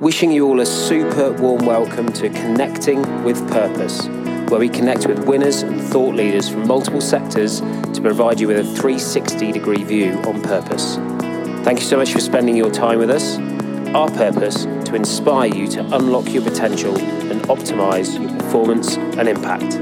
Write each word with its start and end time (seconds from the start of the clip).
Wishing 0.00 0.30
you 0.30 0.46
all 0.46 0.60
a 0.60 0.66
super 0.66 1.32
warm 1.32 1.64
welcome 1.64 2.12
to 2.12 2.28
Connecting 2.28 3.24
with 3.24 3.38
Purpose, 3.50 4.06
where 4.50 4.60
we 4.60 4.68
connect 4.68 5.06
with 5.06 5.26
winners 5.26 5.62
and 5.62 5.80
thought 5.80 6.14
leaders 6.14 6.50
from 6.50 6.66
multiple 6.66 7.00
sectors 7.00 7.60
to 7.60 8.00
provide 8.02 8.38
you 8.38 8.48
with 8.48 8.58
a 8.58 8.62
360 8.62 9.52
degree 9.52 9.84
view 9.84 10.12
on 10.26 10.42
purpose. 10.42 10.96
Thank 11.64 11.78
you 11.78 11.86
so 11.86 11.96
much 11.96 12.12
for 12.12 12.20
spending 12.20 12.56
your 12.56 12.70
time 12.70 12.98
with 12.98 13.08
us. 13.08 13.38
Our 13.94 14.10
purpose 14.10 14.64
to 14.64 14.94
inspire 14.96 15.48
you 15.54 15.66
to 15.68 15.96
unlock 15.96 16.30
your 16.30 16.42
potential 16.42 16.94
and 16.98 17.40
optimize 17.44 18.20
your 18.20 18.38
performance 18.38 18.98
and 18.98 19.26
impact. 19.26 19.80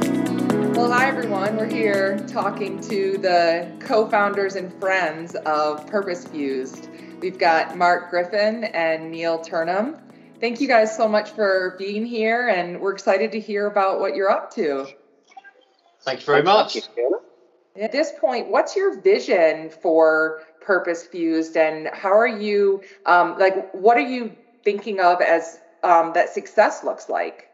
Well, 0.77 0.93
hi 0.93 1.09
everyone. 1.09 1.57
We're 1.57 1.67
here 1.67 2.21
talking 2.29 2.81
to 2.83 3.19
the 3.19 3.69
co 3.81 4.09
founders 4.09 4.55
and 4.55 4.73
friends 4.75 5.35
of 5.35 5.89
Purpose 5.89 6.25
Fused. 6.25 6.89
We've 7.21 7.39
got 7.39 7.77
Mark 7.77 8.11
Griffin 8.11 8.65
and 8.65 9.11
Neil 9.11 9.39
Turnham. 9.39 9.97
Thank 10.41 10.61
you 10.61 10.69
guys 10.69 10.95
so 10.95 11.09
much 11.09 11.31
for 11.31 11.75
being 11.79 12.05
here, 12.05 12.49
and 12.49 12.81
we're 12.81 12.93
excited 12.93 13.33
to 13.33 13.41
hear 13.41 13.67
about 13.67 14.01
what 14.01 14.15
you're 14.15 14.31
up 14.31 14.53
to. 14.55 14.87
Thank 16.03 16.21
you 16.21 16.27
very 16.27 16.43
much. 16.43 16.77
At 17.77 17.93
this 17.93 18.13
point, 18.21 18.51
what's 18.51 18.77
your 18.77 19.01
vision 19.01 19.71
for 19.71 20.43
Purpose 20.61 21.07
Fused, 21.07 21.57
and 21.57 21.89
how 21.93 22.13
are 22.13 22.29
you, 22.29 22.83
um, 23.07 23.39
like, 23.39 23.73
what 23.73 23.97
are 23.97 24.09
you 24.09 24.37
thinking 24.63 25.01
of 25.01 25.21
as 25.21 25.59
um, 25.83 26.13
that 26.15 26.31
success 26.31 26.85
looks 26.85 27.09
like? 27.09 27.49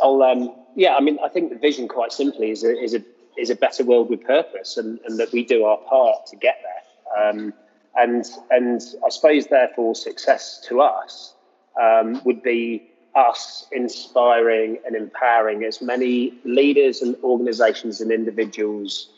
I'll, 0.00 0.22
um, 0.22 0.54
yeah, 0.76 0.94
I 0.94 1.00
mean, 1.00 1.18
I 1.24 1.28
think 1.28 1.50
the 1.50 1.58
vision, 1.58 1.88
quite 1.88 2.12
simply, 2.12 2.50
is 2.50 2.64
a 2.64 2.78
is 2.78 2.94
a 2.94 3.02
is 3.38 3.50
a 3.50 3.56
better 3.56 3.82
world 3.82 4.10
with 4.10 4.22
purpose, 4.24 4.76
and, 4.76 5.00
and 5.06 5.18
that 5.18 5.32
we 5.32 5.44
do 5.44 5.64
our 5.64 5.78
part 5.78 6.26
to 6.26 6.36
get 6.36 6.58
there. 6.62 6.81
Um, 7.18 7.52
and 7.96 8.24
and 8.50 8.80
I 9.04 9.10
suppose, 9.10 9.46
therefore, 9.46 9.94
success 9.94 10.64
to 10.68 10.80
us 10.80 11.34
um, 11.80 12.22
would 12.24 12.42
be 12.42 12.88
us 13.14 13.66
inspiring 13.72 14.78
and 14.86 14.96
empowering 14.96 15.64
as 15.64 15.82
many 15.82 16.32
leaders 16.44 17.02
and 17.02 17.14
organisations 17.22 18.00
and 18.00 18.10
individuals 18.10 19.10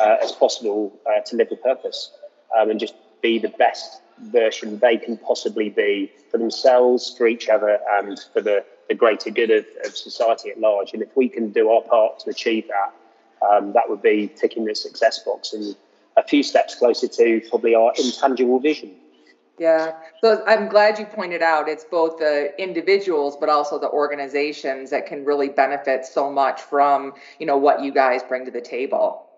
uh, 0.00 0.16
as 0.22 0.32
possible 0.32 0.98
uh, 1.06 1.20
to 1.26 1.36
live 1.36 1.48
with 1.50 1.62
purpose 1.62 2.10
um, 2.58 2.70
and 2.70 2.80
just 2.80 2.94
be 3.20 3.38
the 3.38 3.50
best 3.50 4.00
version 4.18 4.78
they 4.78 4.96
can 4.96 5.18
possibly 5.18 5.68
be 5.68 6.10
for 6.30 6.38
themselves, 6.38 7.14
for 7.16 7.26
each 7.26 7.48
other, 7.48 7.78
and 7.98 8.18
for 8.32 8.40
the 8.40 8.64
the 8.88 8.94
greater 8.94 9.30
good 9.30 9.50
of, 9.50 9.64
of 9.84 9.96
society 9.96 10.50
at 10.50 10.60
large. 10.60 10.92
And 10.92 11.02
if 11.02 11.16
we 11.16 11.28
can 11.28 11.50
do 11.50 11.70
our 11.70 11.82
part 11.82 12.18
to 12.20 12.30
achieve 12.30 12.68
that, 12.68 12.92
um, 13.48 13.72
that 13.72 13.88
would 13.88 14.02
be 14.02 14.28
ticking 14.28 14.64
the 14.64 14.74
success 14.74 15.20
box 15.20 15.52
and 15.52 15.76
a 16.22 16.28
few 16.28 16.42
steps 16.42 16.74
closer 16.74 17.08
to 17.08 17.42
probably 17.50 17.74
our 17.74 17.92
intangible 17.98 18.60
vision. 18.60 18.94
Yeah. 19.58 19.92
So 20.22 20.42
I'm 20.46 20.68
glad 20.68 20.98
you 20.98 21.04
pointed 21.04 21.42
out 21.42 21.68
it's 21.68 21.84
both 21.84 22.18
the 22.18 22.52
individuals 22.60 23.36
but 23.38 23.48
also 23.48 23.78
the 23.78 23.90
organizations 23.90 24.90
that 24.90 25.06
can 25.06 25.24
really 25.24 25.48
benefit 25.48 26.06
so 26.06 26.32
much 26.32 26.60
from, 26.60 27.14
you 27.38 27.46
know, 27.46 27.56
what 27.56 27.82
you 27.82 27.92
guys 27.92 28.22
bring 28.22 28.44
to 28.46 28.50
the 28.50 28.60
table. 28.60 29.28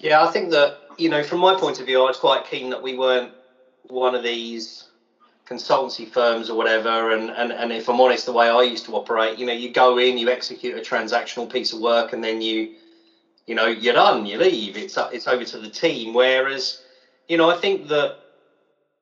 Yeah, 0.00 0.22
I 0.22 0.30
think 0.30 0.50
that, 0.50 0.78
you 0.96 1.08
know, 1.08 1.24
from 1.24 1.40
my 1.40 1.58
point 1.58 1.80
of 1.80 1.86
view, 1.86 2.00
I 2.02 2.04
was 2.06 2.18
quite 2.18 2.44
keen 2.44 2.70
that 2.70 2.82
we 2.82 2.96
weren't 2.96 3.32
one 3.88 4.14
of 4.14 4.22
these 4.22 4.84
consultancy 5.46 6.06
firms 6.06 6.50
or 6.50 6.56
whatever. 6.56 7.12
And, 7.12 7.30
and, 7.30 7.50
and 7.50 7.72
if 7.72 7.88
I'm 7.88 8.00
honest, 8.00 8.26
the 8.26 8.32
way 8.32 8.48
I 8.48 8.62
used 8.62 8.84
to 8.84 8.94
operate, 8.94 9.38
you 9.38 9.46
know, 9.46 9.52
you 9.52 9.72
go 9.72 9.98
in, 9.98 10.18
you 10.18 10.28
execute 10.30 10.76
a 10.76 10.80
transactional 10.80 11.50
piece 11.50 11.72
of 11.72 11.80
work, 11.80 12.12
and 12.12 12.22
then 12.22 12.42
you, 12.42 12.74
you 13.48 13.54
know, 13.54 13.66
you're 13.66 13.94
done, 13.94 14.26
you 14.26 14.36
leave. 14.36 14.76
It's 14.76 14.98
it's 15.10 15.26
over 15.26 15.42
to 15.42 15.58
the 15.58 15.70
team. 15.70 16.12
Whereas, 16.12 16.82
you 17.28 17.38
know, 17.38 17.48
I 17.48 17.56
think 17.56 17.88
that 17.88 18.18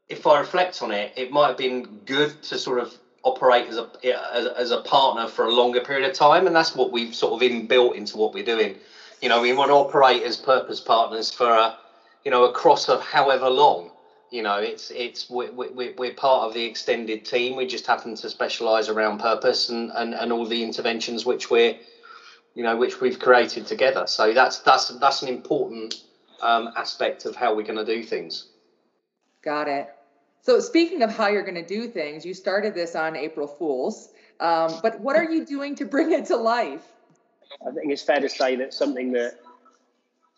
if 0.08 0.24
I 0.24 0.38
reflect 0.38 0.80
on 0.82 0.92
it, 0.92 1.12
it 1.16 1.32
might 1.32 1.48
have 1.48 1.56
been 1.56 1.82
good 2.04 2.40
to 2.44 2.56
sort 2.56 2.78
of 2.78 2.94
operate 3.24 3.66
as 3.66 3.76
a 3.76 3.88
as, 4.32 4.46
as 4.46 4.70
a 4.70 4.80
partner 4.82 5.26
for 5.26 5.46
a 5.46 5.50
longer 5.50 5.80
period 5.80 6.08
of 6.08 6.16
time, 6.16 6.46
and 6.46 6.54
that's 6.54 6.76
what 6.76 6.92
we've 6.92 7.14
sort 7.14 7.32
of 7.34 7.48
inbuilt 7.50 7.96
into 7.96 8.16
what 8.16 8.32
we're 8.32 8.44
doing. 8.44 8.76
You 9.20 9.28
know, 9.28 9.40
we 9.40 9.52
want 9.52 9.70
to 9.70 9.74
operate 9.74 10.22
as 10.22 10.36
purpose 10.36 10.80
partners 10.80 11.28
for 11.28 11.50
a, 11.50 11.76
you 12.24 12.30
know, 12.30 12.44
across 12.44 12.88
of 12.88 13.00
however 13.00 13.50
long 13.50 13.90
you 14.30 14.42
know, 14.42 14.56
it's 14.56 14.90
it's 14.90 15.30
we, 15.30 15.48
we, 15.50 15.90
we're 15.90 16.12
part 16.12 16.46
of 16.48 16.52
the 16.52 16.64
extended 16.64 17.24
team. 17.24 17.54
We 17.54 17.66
just 17.66 17.86
happen 17.86 18.16
to 18.16 18.28
specialise 18.28 18.88
around 18.88 19.18
purpose 19.18 19.68
and, 19.68 19.90
and, 19.94 20.14
and 20.14 20.32
all 20.32 20.44
the 20.44 20.62
interventions 20.64 21.24
which 21.24 21.48
we're, 21.48 21.76
you 22.56 22.62
know, 22.62 22.74
which 22.74 23.02
we've 23.02 23.18
created 23.18 23.66
together. 23.66 24.06
So 24.06 24.32
that's 24.32 24.60
that's 24.60 24.88
that's 24.98 25.22
an 25.22 25.28
important 25.28 26.02
um, 26.40 26.70
aspect 26.74 27.26
of 27.26 27.36
how 27.36 27.54
we're 27.54 27.66
going 27.66 27.76
to 27.76 27.84
do 27.84 28.02
things. 28.02 28.48
Got 29.44 29.68
it. 29.68 29.88
So 30.40 30.58
speaking 30.60 31.02
of 31.02 31.14
how 31.14 31.28
you're 31.28 31.44
going 31.44 31.62
to 31.62 31.66
do 31.66 31.86
things, 31.86 32.24
you 32.24 32.32
started 32.32 32.74
this 32.74 32.96
on 32.96 33.14
April 33.14 33.46
Fools, 33.46 34.08
um, 34.40 34.78
but 34.82 34.98
what 35.00 35.16
are 35.16 35.30
you 35.30 35.44
doing 35.44 35.74
to 35.76 35.84
bring 35.84 36.12
it 36.12 36.24
to 36.26 36.36
life? 36.36 36.84
I 37.66 37.72
think 37.72 37.92
it's 37.92 38.02
fair 38.02 38.20
to 38.20 38.28
say 38.28 38.56
that 38.56 38.72
something 38.72 39.12
that 39.12 39.34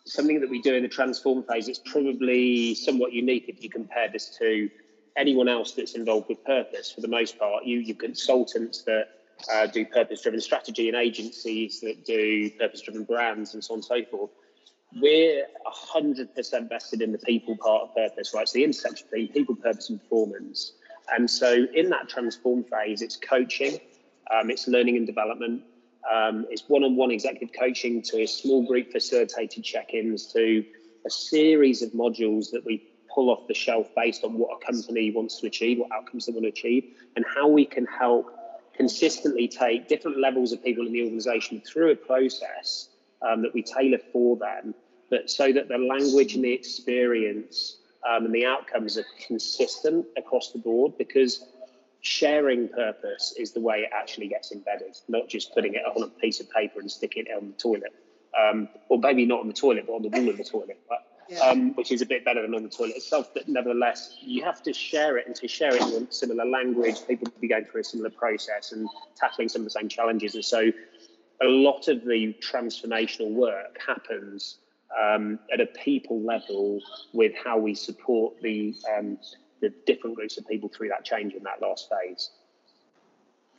something 0.05 0.41
that 0.41 0.49
we 0.49 0.61
do 0.61 0.73
in 0.73 0.83
the 0.83 0.89
transform 0.89 1.43
phase 1.43 1.69
is 1.69 1.79
probably 1.85 2.75
somewhat 2.75 3.13
unique 3.13 3.45
if 3.47 3.63
you 3.63 3.69
compare 3.69 4.09
this 4.11 4.29
to 4.39 4.69
anyone 5.15 5.47
else 5.47 5.71
that's 5.71 5.95
involved 5.95 6.27
with 6.27 6.43
purpose. 6.43 6.91
For 6.91 6.99
the 6.99 7.07
most 7.07 7.39
part, 7.39 7.63
you 7.63 7.79
you 7.79 7.95
consultants 7.95 8.83
that 8.83 9.07
uh, 9.51 9.67
do 9.67 9.85
purpose-driven 9.85 10.41
strategy 10.41 10.87
and 10.89 10.97
agencies 10.97 11.79
that 11.81 12.05
do 12.05 12.49
purpose-driven 12.59 13.03
brands 13.03 13.53
and 13.53 13.63
so 13.63 13.73
on 13.73 13.77
and 13.77 13.85
so 13.85 14.03
forth. 14.09 14.31
We're 14.99 15.45
hundred 15.65 16.33
percent 16.35 16.67
vested 16.69 17.01
in 17.01 17.11
the 17.11 17.19
people 17.19 17.55
part 17.57 17.83
of 17.83 17.95
purpose, 17.95 18.33
right? 18.33 18.47
So 18.49 18.57
the 18.57 18.63
intersection 18.63 19.07
between 19.09 19.27
people, 19.29 19.55
purpose, 19.55 19.89
and 19.89 19.99
performance. 20.01 20.73
And 21.15 21.29
so 21.29 21.67
in 21.73 21.89
that 21.89 22.09
transform 22.09 22.63
phase, 22.63 23.01
it's 23.01 23.15
coaching, 23.15 23.79
um, 24.31 24.49
it's 24.49 24.67
learning 24.67 24.97
and 24.97 25.05
development, 25.05 25.63
um, 26.11 26.45
it's 26.49 26.63
one-on-one 26.67 27.11
executive 27.11 27.49
coaching 27.57 28.01
to 28.03 28.25
small 28.25 28.65
group 28.65 28.91
facilitated 28.91 29.63
check-ins 29.63 30.31
to 30.33 30.63
a 31.05 31.09
series 31.09 31.81
of 31.81 31.91
modules 31.91 32.51
that 32.51 32.63
we 32.65 32.83
pull 33.13 33.29
off 33.29 33.47
the 33.47 33.53
shelf 33.53 33.87
based 33.95 34.23
on 34.23 34.37
what 34.37 34.49
a 34.55 34.65
company 34.65 35.11
wants 35.11 35.39
to 35.39 35.47
achieve, 35.47 35.79
what 35.79 35.91
outcomes 35.91 36.25
they 36.25 36.31
want 36.31 36.43
to 36.43 36.49
achieve, 36.49 36.83
and 37.15 37.25
how 37.35 37.47
we 37.47 37.65
can 37.65 37.85
help 37.85 38.25
consistently 38.79 39.45
take 39.45 39.89
different 39.89 40.17
levels 40.17 40.53
of 40.53 40.63
people 40.63 40.87
in 40.87 40.93
the 40.93 41.03
organization 41.03 41.61
through 41.61 41.91
a 41.91 41.95
process 41.95 42.87
um, 43.21 43.41
that 43.41 43.53
we 43.53 43.61
tailor 43.61 43.99
for 44.13 44.37
them, 44.37 44.73
but 45.09 45.29
so 45.29 45.51
that 45.51 45.67
the 45.67 45.77
language 45.77 46.35
and 46.35 46.45
the 46.45 46.53
experience 46.53 47.77
um, 48.09 48.23
and 48.25 48.33
the 48.33 48.45
outcomes 48.45 48.97
are 48.97 49.03
consistent 49.27 50.05
across 50.17 50.53
the 50.53 50.59
board 50.59 50.97
because 50.97 51.43
sharing 51.99 52.69
purpose 52.69 53.33
is 53.37 53.51
the 53.51 53.59
way 53.59 53.79
it 53.79 53.89
actually 53.93 54.29
gets 54.29 54.53
embedded, 54.53 54.95
not 55.09 55.27
just 55.27 55.53
putting 55.53 55.73
it 55.73 55.81
on 55.85 56.01
a 56.01 56.07
piece 56.07 56.39
of 56.39 56.49
paper 56.49 56.79
and 56.79 56.89
sticking 56.89 57.25
it 57.27 57.35
on 57.35 57.49
the 57.49 57.57
toilet. 57.57 57.93
Um, 58.39 58.69
or 58.87 58.97
maybe 58.97 59.25
not 59.25 59.41
on 59.41 59.47
the 59.47 59.53
toilet, 59.53 59.85
but 59.87 59.93
on 59.93 60.03
the 60.03 60.09
wall 60.09 60.29
of 60.29 60.37
the 60.37 60.43
toilet, 60.45 60.79
but, 60.87 60.99
yeah. 61.29 61.39
um, 61.39 61.73
which 61.75 61.91
is 61.91 62.01
a 62.01 62.05
bit 62.05 62.25
better 62.25 62.41
than 62.41 62.55
on 62.55 62.63
the 62.63 62.69
toilet 62.69 62.95
itself. 62.95 63.33
But 63.33 63.47
nevertheless, 63.47 64.17
you 64.21 64.43
have 64.43 64.61
to 64.63 64.73
share 64.73 65.17
it 65.17 65.27
and 65.27 65.35
to 65.35 65.47
share 65.47 65.75
it 65.75 65.81
in 65.81 66.09
similar 66.11 66.45
language. 66.45 66.95
People 67.07 67.31
be 67.39 67.47
going 67.47 67.65
through 67.65 67.81
a 67.81 67.83
similar 67.83 68.09
process 68.09 68.71
and 68.71 68.87
tackling 69.15 69.49
some 69.49 69.61
of 69.61 69.65
the 69.65 69.71
same 69.71 69.89
challenges. 69.89 70.35
And 70.35 70.43
so 70.45 70.71
a 71.41 71.47
lot 71.47 71.87
of 71.87 72.03
the 72.03 72.35
transformational 72.41 73.31
work 73.31 73.77
happens 73.85 74.57
um, 74.99 75.39
at 75.53 75.61
a 75.61 75.67
people 75.67 76.21
level 76.21 76.81
with 77.13 77.33
how 77.43 77.57
we 77.57 77.75
support 77.75 78.41
the 78.41 78.75
um, 78.97 79.17
the 79.61 79.73
different 79.85 80.15
groups 80.15 80.37
of 80.37 80.47
people 80.47 80.69
through 80.69 80.89
that 80.89 81.03
change 81.03 81.33
in 81.33 81.43
that 81.43 81.61
last 81.61 81.89
phase. 81.89 82.31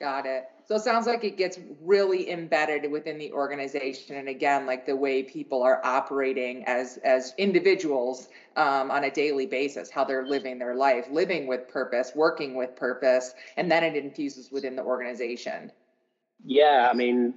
Got 0.01 0.25
it. 0.25 0.49
So 0.67 0.77
it 0.77 0.83
sounds 0.83 1.07
like 1.07 1.25
it 1.25 1.37
gets 1.37 1.59
really 1.83 2.31
embedded 2.31 2.91
within 2.91 3.19
the 3.19 3.33
organization, 3.33 4.17
and 4.17 4.29
again, 4.29 4.65
like 4.65 4.87
the 4.87 4.97
way 4.97 5.23
people 5.23 5.63
are 5.63 5.85
operating 5.85 6.65
as 6.65 6.99
as 7.05 7.35
individuals 7.37 8.29
um, 8.57 8.91
on 8.91 9.05
a 9.05 9.11
daily 9.11 9.45
basis, 9.45 9.91
how 9.91 10.05
they're 10.05 10.27
living 10.27 10.59
their 10.59 10.75
life, 10.75 11.07
living 11.11 11.47
with 11.47 11.69
purpose, 11.69 12.13
working 12.15 12.55
with 12.55 12.75
purpose, 12.77 13.35
and 13.59 13.71
then 13.71 13.85
it 13.85 13.95
infuses 13.95 14.51
within 14.51 14.75
the 14.75 14.83
organization. 14.83 15.71
Yeah, 16.45 16.89
I 16.91 16.95
mean, 16.95 17.35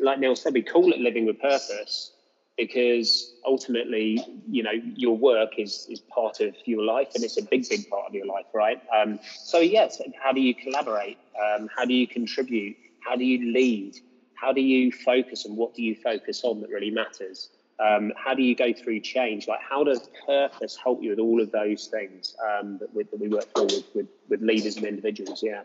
like 0.00 0.18
Neil 0.18 0.34
said, 0.34 0.54
we 0.54 0.62
call 0.62 0.90
it 0.92 1.00
living 1.00 1.26
with 1.26 1.38
purpose, 1.40 2.12
because 2.58 3.32
ultimately, 3.46 4.20
you 4.50 4.62
know, 4.62 4.72
your 4.94 5.16
work 5.16 5.58
is 5.58 5.86
is 5.88 6.00
part 6.00 6.40
of 6.40 6.54
your 6.66 6.82
life, 6.82 7.08
and 7.14 7.24
it's 7.24 7.38
a 7.38 7.42
big, 7.42 7.66
big 7.68 7.88
part 7.88 8.06
of 8.08 8.14
your 8.14 8.26
life, 8.26 8.46
right? 8.52 8.82
Um, 8.94 9.18
so 9.44 9.60
yes, 9.60 10.02
how 10.22 10.32
do 10.32 10.40
you 10.40 10.54
collaborate? 10.54 11.16
Um, 11.40 11.70
how 11.74 11.84
do 11.86 11.94
you 11.94 12.06
contribute? 12.06 12.76
How 13.00 13.16
do 13.16 13.24
you 13.24 13.52
lead? 13.52 13.94
How 14.34 14.52
do 14.52 14.60
you 14.60 14.92
focus, 14.92 15.46
and 15.46 15.56
what 15.56 15.74
do 15.74 15.82
you 15.82 15.94
focus 15.94 16.42
on 16.44 16.60
that 16.60 16.68
really 16.68 16.90
matters? 16.90 17.48
Um, 17.80 18.12
how 18.16 18.34
do 18.34 18.42
you 18.42 18.56
go 18.56 18.72
through 18.72 19.00
change? 19.00 19.46
Like, 19.46 19.60
how 19.60 19.84
does 19.84 20.08
purpose 20.26 20.76
help 20.82 21.00
you 21.00 21.10
with 21.10 21.20
all 21.20 21.40
of 21.40 21.52
those 21.52 21.86
things 21.86 22.34
um, 22.44 22.78
that, 22.78 22.92
we, 22.92 23.04
that 23.04 23.20
we 23.20 23.28
work 23.28 23.46
through 23.54 23.66
with, 23.66 23.84
with, 23.94 24.06
with 24.28 24.42
leaders 24.42 24.76
and 24.76 24.84
individuals? 24.84 25.44
Yeah. 25.44 25.62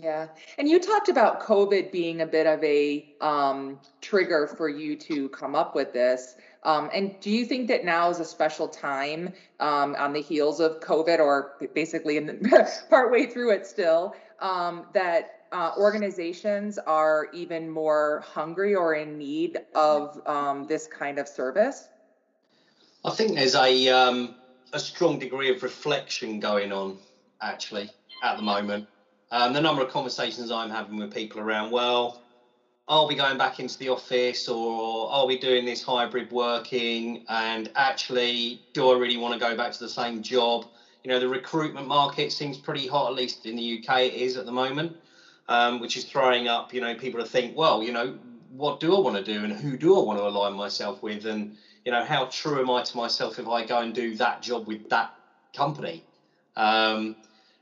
Yeah. 0.00 0.28
And 0.58 0.68
you 0.68 0.78
talked 0.78 1.08
about 1.08 1.42
COVID 1.42 1.90
being 1.90 2.20
a 2.20 2.26
bit 2.26 2.46
of 2.46 2.62
a 2.62 3.04
um, 3.20 3.80
trigger 4.00 4.46
for 4.46 4.68
you 4.68 4.94
to 4.94 5.28
come 5.30 5.56
up 5.56 5.74
with 5.74 5.92
this. 5.92 6.36
Um, 6.62 6.88
and 6.94 7.18
do 7.20 7.30
you 7.30 7.44
think 7.44 7.66
that 7.66 7.84
now 7.84 8.08
is 8.08 8.20
a 8.20 8.24
special 8.24 8.68
time 8.68 9.32
um, 9.58 9.96
on 9.98 10.12
the 10.12 10.20
heels 10.20 10.60
of 10.60 10.78
COVID 10.78 11.18
or 11.18 11.56
basically 11.74 12.16
in 12.16 12.26
the, 12.26 12.72
partway 12.90 13.26
through 13.26 13.50
it 13.50 13.66
still 13.66 14.14
um, 14.38 14.86
that 14.94 15.46
uh, 15.50 15.72
organizations 15.76 16.78
are 16.78 17.26
even 17.32 17.68
more 17.68 18.22
hungry 18.24 18.76
or 18.76 18.94
in 18.94 19.18
need 19.18 19.58
of 19.74 20.20
um, 20.26 20.68
this 20.68 20.86
kind 20.86 21.18
of 21.18 21.26
service? 21.26 21.88
I 23.04 23.10
think 23.10 23.34
there's 23.34 23.56
a, 23.56 23.88
um, 23.88 24.36
a 24.72 24.78
strong 24.78 25.18
degree 25.18 25.50
of 25.50 25.64
reflection 25.64 26.38
going 26.38 26.70
on 26.70 26.98
actually 27.40 27.90
at 28.22 28.36
the 28.36 28.42
moment 28.42 28.86
um, 29.30 29.52
the 29.52 29.60
number 29.60 29.82
of 29.82 29.90
conversations 29.90 30.50
I'm 30.50 30.70
having 30.70 30.96
with 30.96 31.12
people 31.12 31.40
around, 31.40 31.70
well, 31.70 32.18
I'll 32.88 33.06
be 33.06 33.14
going 33.14 33.36
back 33.36 33.60
into 33.60 33.76
the 33.78 33.90
office 33.90 34.48
or 34.48 35.12
I'll 35.12 35.26
be 35.26 35.36
doing 35.36 35.66
this 35.66 35.82
hybrid 35.82 36.32
working 36.32 37.22
and 37.28 37.70
actually 37.74 38.64
do 38.72 38.88
I 38.88 38.96
really 38.96 39.18
want 39.18 39.34
to 39.34 39.40
go 39.40 39.54
back 39.54 39.72
to 39.72 39.78
the 39.78 39.90
same 39.90 40.22
job? 40.22 40.64
You 41.04 41.10
know, 41.10 41.20
the 41.20 41.28
recruitment 41.28 41.86
market 41.86 42.32
seems 42.32 42.56
pretty 42.56 42.86
hot, 42.86 43.10
at 43.10 43.14
least 43.14 43.44
in 43.44 43.56
the 43.56 43.78
UK 43.78 44.00
it 44.04 44.14
is 44.14 44.38
at 44.38 44.46
the 44.46 44.52
moment, 44.52 44.96
um, 45.48 45.80
which 45.80 45.98
is 45.98 46.04
throwing 46.04 46.48
up, 46.48 46.72
you 46.72 46.80
know, 46.80 46.94
people 46.94 47.20
to 47.20 47.26
think, 47.26 47.54
well, 47.54 47.82
you 47.82 47.92
know, 47.92 48.18
what 48.48 48.80
do 48.80 48.96
I 48.96 49.00
want 49.00 49.16
to 49.16 49.22
do 49.22 49.44
and 49.44 49.52
who 49.52 49.76
do 49.76 49.94
I 49.98 50.02
want 50.02 50.18
to 50.18 50.26
align 50.26 50.54
myself 50.54 51.02
with? 51.02 51.26
And, 51.26 51.56
you 51.84 51.92
know, 51.92 52.02
how 52.02 52.24
true 52.32 52.60
am 52.60 52.70
I 52.70 52.82
to 52.82 52.96
myself 52.96 53.38
if 53.38 53.46
I 53.46 53.66
go 53.66 53.80
and 53.80 53.94
do 53.94 54.16
that 54.16 54.40
job 54.40 54.66
with 54.66 54.88
that 54.88 55.12
company? 55.54 56.06
Um, 56.56 57.16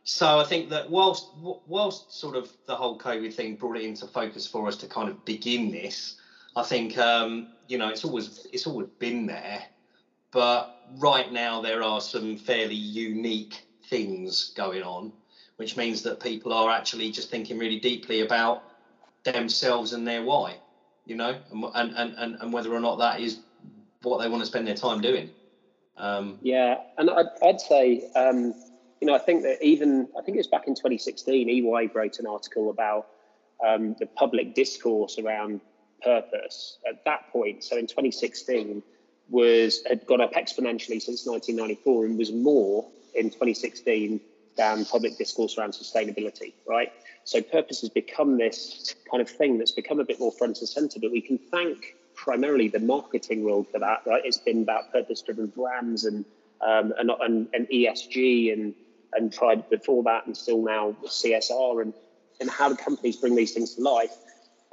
so 0.08 0.38
I 0.38 0.44
think 0.44 0.70
that 0.70 0.88
whilst 0.88 1.30
whilst 1.66 2.16
sort 2.16 2.36
of 2.36 2.48
the 2.66 2.76
whole 2.76 2.96
COVID 2.96 3.34
thing 3.34 3.56
brought 3.56 3.76
it 3.76 3.82
into 3.82 4.06
focus 4.06 4.46
for 4.46 4.68
us 4.68 4.76
to 4.76 4.86
kind 4.86 5.08
of 5.08 5.24
begin 5.24 5.72
this, 5.72 6.14
I 6.54 6.62
think 6.62 6.96
um, 6.96 7.48
you 7.66 7.76
know 7.76 7.88
it's 7.88 8.04
always 8.04 8.46
it's 8.52 8.68
always 8.68 8.86
been 9.00 9.26
there, 9.26 9.64
but 10.30 10.80
right 10.98 11.32
now 11.32 11.60
there 11.60 11.82
are 11.82 12.00
some 12.00 12.36
fairly 12.36 12.76
unique 12.76 13.66
things 13.90 14.52
going 14.56 14.84
on, 14.84 15.12
which 15.56 15.76
means 15.76 16.02
that 16.02 16.20
people 16.20 16.52
are 16.52 16.70
actually 16.70 17.10
just 17.10 17.28
thinking 17.28 17.58
really 17.58 17.80
deeply 17.80 18.20
about 18.20 18.62
themselves 19.24 19.92
and 19.92 20.06
their 20.06 20.22
why, 20.22 20.56
you 21.04 21.16
know, 21.16 21.36
and 21.50 21.92
and 21.96 22.14
and, 22.16 22.36
and 22.40 22.52
whether 22.52 22.72
or 22.72 22.80
not 22.80 22.98
that 22.98 23.20
is 23.20 23.40
what 24.02 24.22
they 24.22 24.28
want 24.28 24.40
to 24.40 24.46
spend 24.46 24.68
their 24.68 24.76
time 24.76 25.00
doing. 25.00 25.30
Um, 25.96 26.38
yeah, 26.42 26.76
and 26.96 27.10
I'd, 27.10 27.26
I'd 27.42 27.60
say. 27.60 28.04
Um, 28.14 28.54
you 29.00 29.06
know, 29.06 29.14
I 29.14 29.18
think 29.18 29.42
that 29.42 29.62
even 29.62 30.08
I 30.18 30.22
think 30.22 30.36
it 30.36 30.40
was 30.40 30.46
back 30.46 30.66
in 30.66 30.74
2016, 30.74 31.48
EY 31.48 31.90
wrote 31.94 32.18
an 32.18 32.26
article 32.26 32.70
about 32.70 33.08
um, 33.66 33.96
the 33.98 34.06
public 34.06 34.54
discourse 34.54 35.18
around 35.18 35.60
purpose 36.02 36.78
at 36.88 37.04
that 37.04 37.30
point. 37.32 37.64
So 37.64 37.76
in 37.76 37.86
2016, 37.86 38.82
was 39.28 39.82
had 39.86 40.06
gone 40.06 40.20
up 40.20 40.32
exponentially 40.34 41.02
since 41.02 41.26
1994 41.26 42.06
and 42.06 42.18
was 42.18 42.32
more 42.32 42.86
in 43.14 43.26
2016 43.26 44.20
than 44.56 44.84
public 44.86 45.18
discourse 45.18 45.58
around 45.58 45.72
sustainability. 45.72 46.54
Right. 46.66 46.92
So 47.24 47.42
purpose 47.42 47.80
has 47.80 47.90
become 47.90 48.38
this 48.38 48.94
kind 49.10 49.20
of 49.20 49.28
thing 49.28 49.58
that's 49.58 49.72
become 49.72 50.00
a 50.00 50.04
bit 50.04 50.20
more 50.20 50.32
front 50.32 50.58
and 50.58 50.68
center. 50.68 51.00
But 51.00 51.10
we 51.10 51.20
can 51.20 51.38
thank 51.38 51.96
primarily 52.14 52.68
the 52.68 52.78
marketing 52.78 53.44
world 53.44 53.66
for 53.70 53.78
that. 53.80 54.02
Right. 54.06 54.22
It's 54.24 54.38
been 54.38 54.62
about 54.62 54.92
purpose-driven 54.92 55.48
brands 55.48 56.04
and 56.04 56.24
um, 56.62 56.94
and, 56.98 57.10
and, 57.20 57.48
and 57.52 57.68
ESG 57.68 58.52
and 58.52 58.74
and 59.12 59.32
tried 59.32 59.68
before 59.70 60.02
that 60.04 60.26
and 60.26 60.36
still 60.36 60.62
now 60.62 60.96
CSR 61.04 61.82
and, 61.82 61.94
and 62.40 62.50
how 62.50 62.68
do 62.68 62.76
companies 62.76 63.16
bring 63.16 63.34
these 63.34 63.52
things 63.52 63.74
to 63.74 63.82
life. 63.82 64.14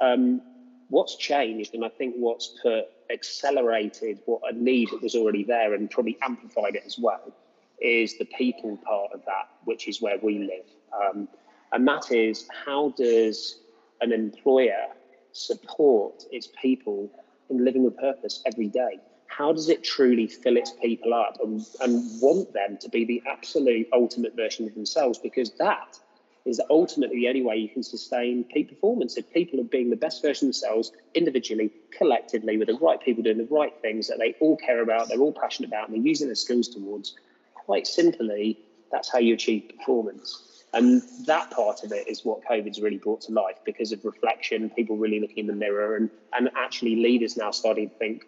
Um, 0.00 0.42
what's 0.88 1.16
changed, 1.16 1.74
and 1.74 1.84
I 1.84 1.88
think 1.88 2.14
what's 2.16 2.48
put 2.62 2.84
accelerated 3.10 4.20
what 4.26 4.40
a 4.50 4.56
need 4.56 4.88
that 4.90 5.02
was 5.02 5.14
already 5.14 5.44
there 5.44 5.74
and 5.74 5.90
probably 5.90 6.16
amplified 6.22 6.74
it 6.74 6.82
as 6.86 6.98
well, 6.98 7.32
is 7.80 8.16
the 8.18 8.24
people 8.24 8.76
part 8.78 9.12
of 9.12 9.24
that, 9.26 9.48
which 9.64 9.88
is 9.88 10.00
where 10.00 10.18
we 10.22 10.38
live. 10.38 10.66
Um, 10.92 11.28
and 11.72 11.86
that 11.88 12.10
is 12.12 12.48
how 12.64 12.94
does 12.96 13.60
an 14.00 14.12
employer 14.12 14.86
support 15.32 16.24
its 16.30 16.48
people 16.60 17.10
in 17.50 17.64
living 17.64 17.84
with 17.84 17.96
purpose 17.98 18.42
every 18.46 18.68
day? 18.68 19.00
How 19.36 19.52
does 19.52 19.68
it 19.68 19.82
truly 19.82 20.28
fill 20.28 20.56
its 20.56 20.70
people 20.70 21.12
up 21.12 21.38
and, 21.42 21.66
and 21.80 22.20
want 22.20 22.52
them 22.52 22.78
to 22.80 22.88
be 22.88 23.04
the 23.04 23.22
absolute 23.26 23.88
ultimate 23.92 24.36
version 24.36 24.66
of 24.66 24.74
themselves? 24.74 25.18
Because 25.18 25.50
that 25.58 25.98
is 26.44 26.60
ultimately 26.70 27.16
the 27.16 27.28
only 27.28 27.42
way 27.42 27.56
you 27.56 27.68
can 27.68 27.82
sustain 27.82 28.44
peak 28.44 28.68
performance. 28.68 29.16
If 29.16 29.32
people 29.32 29.58
are 29.60 29.64
being 29.64 29.90
the 29.90 29.96
best 29.96 30.22
version 30.22 30.46
of 30.46 30.54
themselves 30.54 30.92
individually, 31.14 31.70
collectively, 31.96 32.58
with 32.58 32.68
the 32.68 32.74
right 32.74 33.00
people 33.00 33.22
doing 33.24 33.38
the 33.38 33.48
right 33.50 33.72
things 33.82 34.08
that 34.08 34.18
they 34.18 34.36
all 34.40 34.56
care 34.56 34.82
about, 34.82 35.08
they're 35.08 35.18
all 35.18 35.32
passionate 35.32 35.68
about, 35.68 35.88
and 35.88 35.96
they're 35.96 36.06
using 36.06 36.28
their 36.28 36.36
skills 36.36 36.68
towards, 36.68 37.16
quite 37.54 37.86
simply, 37.86 38.58
that's 38.92 39.10
how 39.10 39.18
you 39.18 39.34
achieve 39.34 39.68
performance. 39.76 40.62
And 40.74 41.02
that 41.26 41.50
part 41.50 41.82
of 41.82 41.92
it 41.92 42.08
is 42.08 42.24
what 42.24 42.44
COVID's 42.44 42.80
really 42.80 42.98
brought 42.98 43.22
to 43.22 43.32
life 43.32 43.56
because 43.64 43.90
of 43.90 44.04
reflection, 44.04 44.70
people 44.70 44.96
really 44.96 45.18
looking 45.18 45.38
in 45.38 45.46
the 45.46 45.54
mirror, 45.54 45.96
and, 45.96 46.10
and 46.32 46.50
actually 46.56 46.96
leaders 46.96 47.36
now 47.36 47.50
starting 47.50 47.88
to 47.88 47.94
think, 47.96 48.26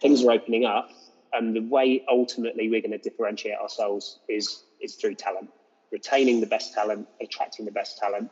things 0.00 0.24
are 0.24 0.30
opening 0.30 0.64
up, 0.64 0.90
and 1.32 1.54
the 1.54 1.60
way 1.60 2.04
ultimately 2.08 2.68
we're 2.68 2.80
going 2.80 2.92
to 2.92 2.98
differentiate 2.98 3.58
ourselves 3.58 4.18
is 4.28 4.62
is 4.80 4.94
through 4.94 5.14
talent, 5.14 5.50
retaining 5.90 6.40
the 6.40 6.46
best 6.46 6.72
talent, 6.72 7.08
attracting 7.20 7.64
the 7.64 7.72
best 7.72 7.98
talent. 7.98 8.30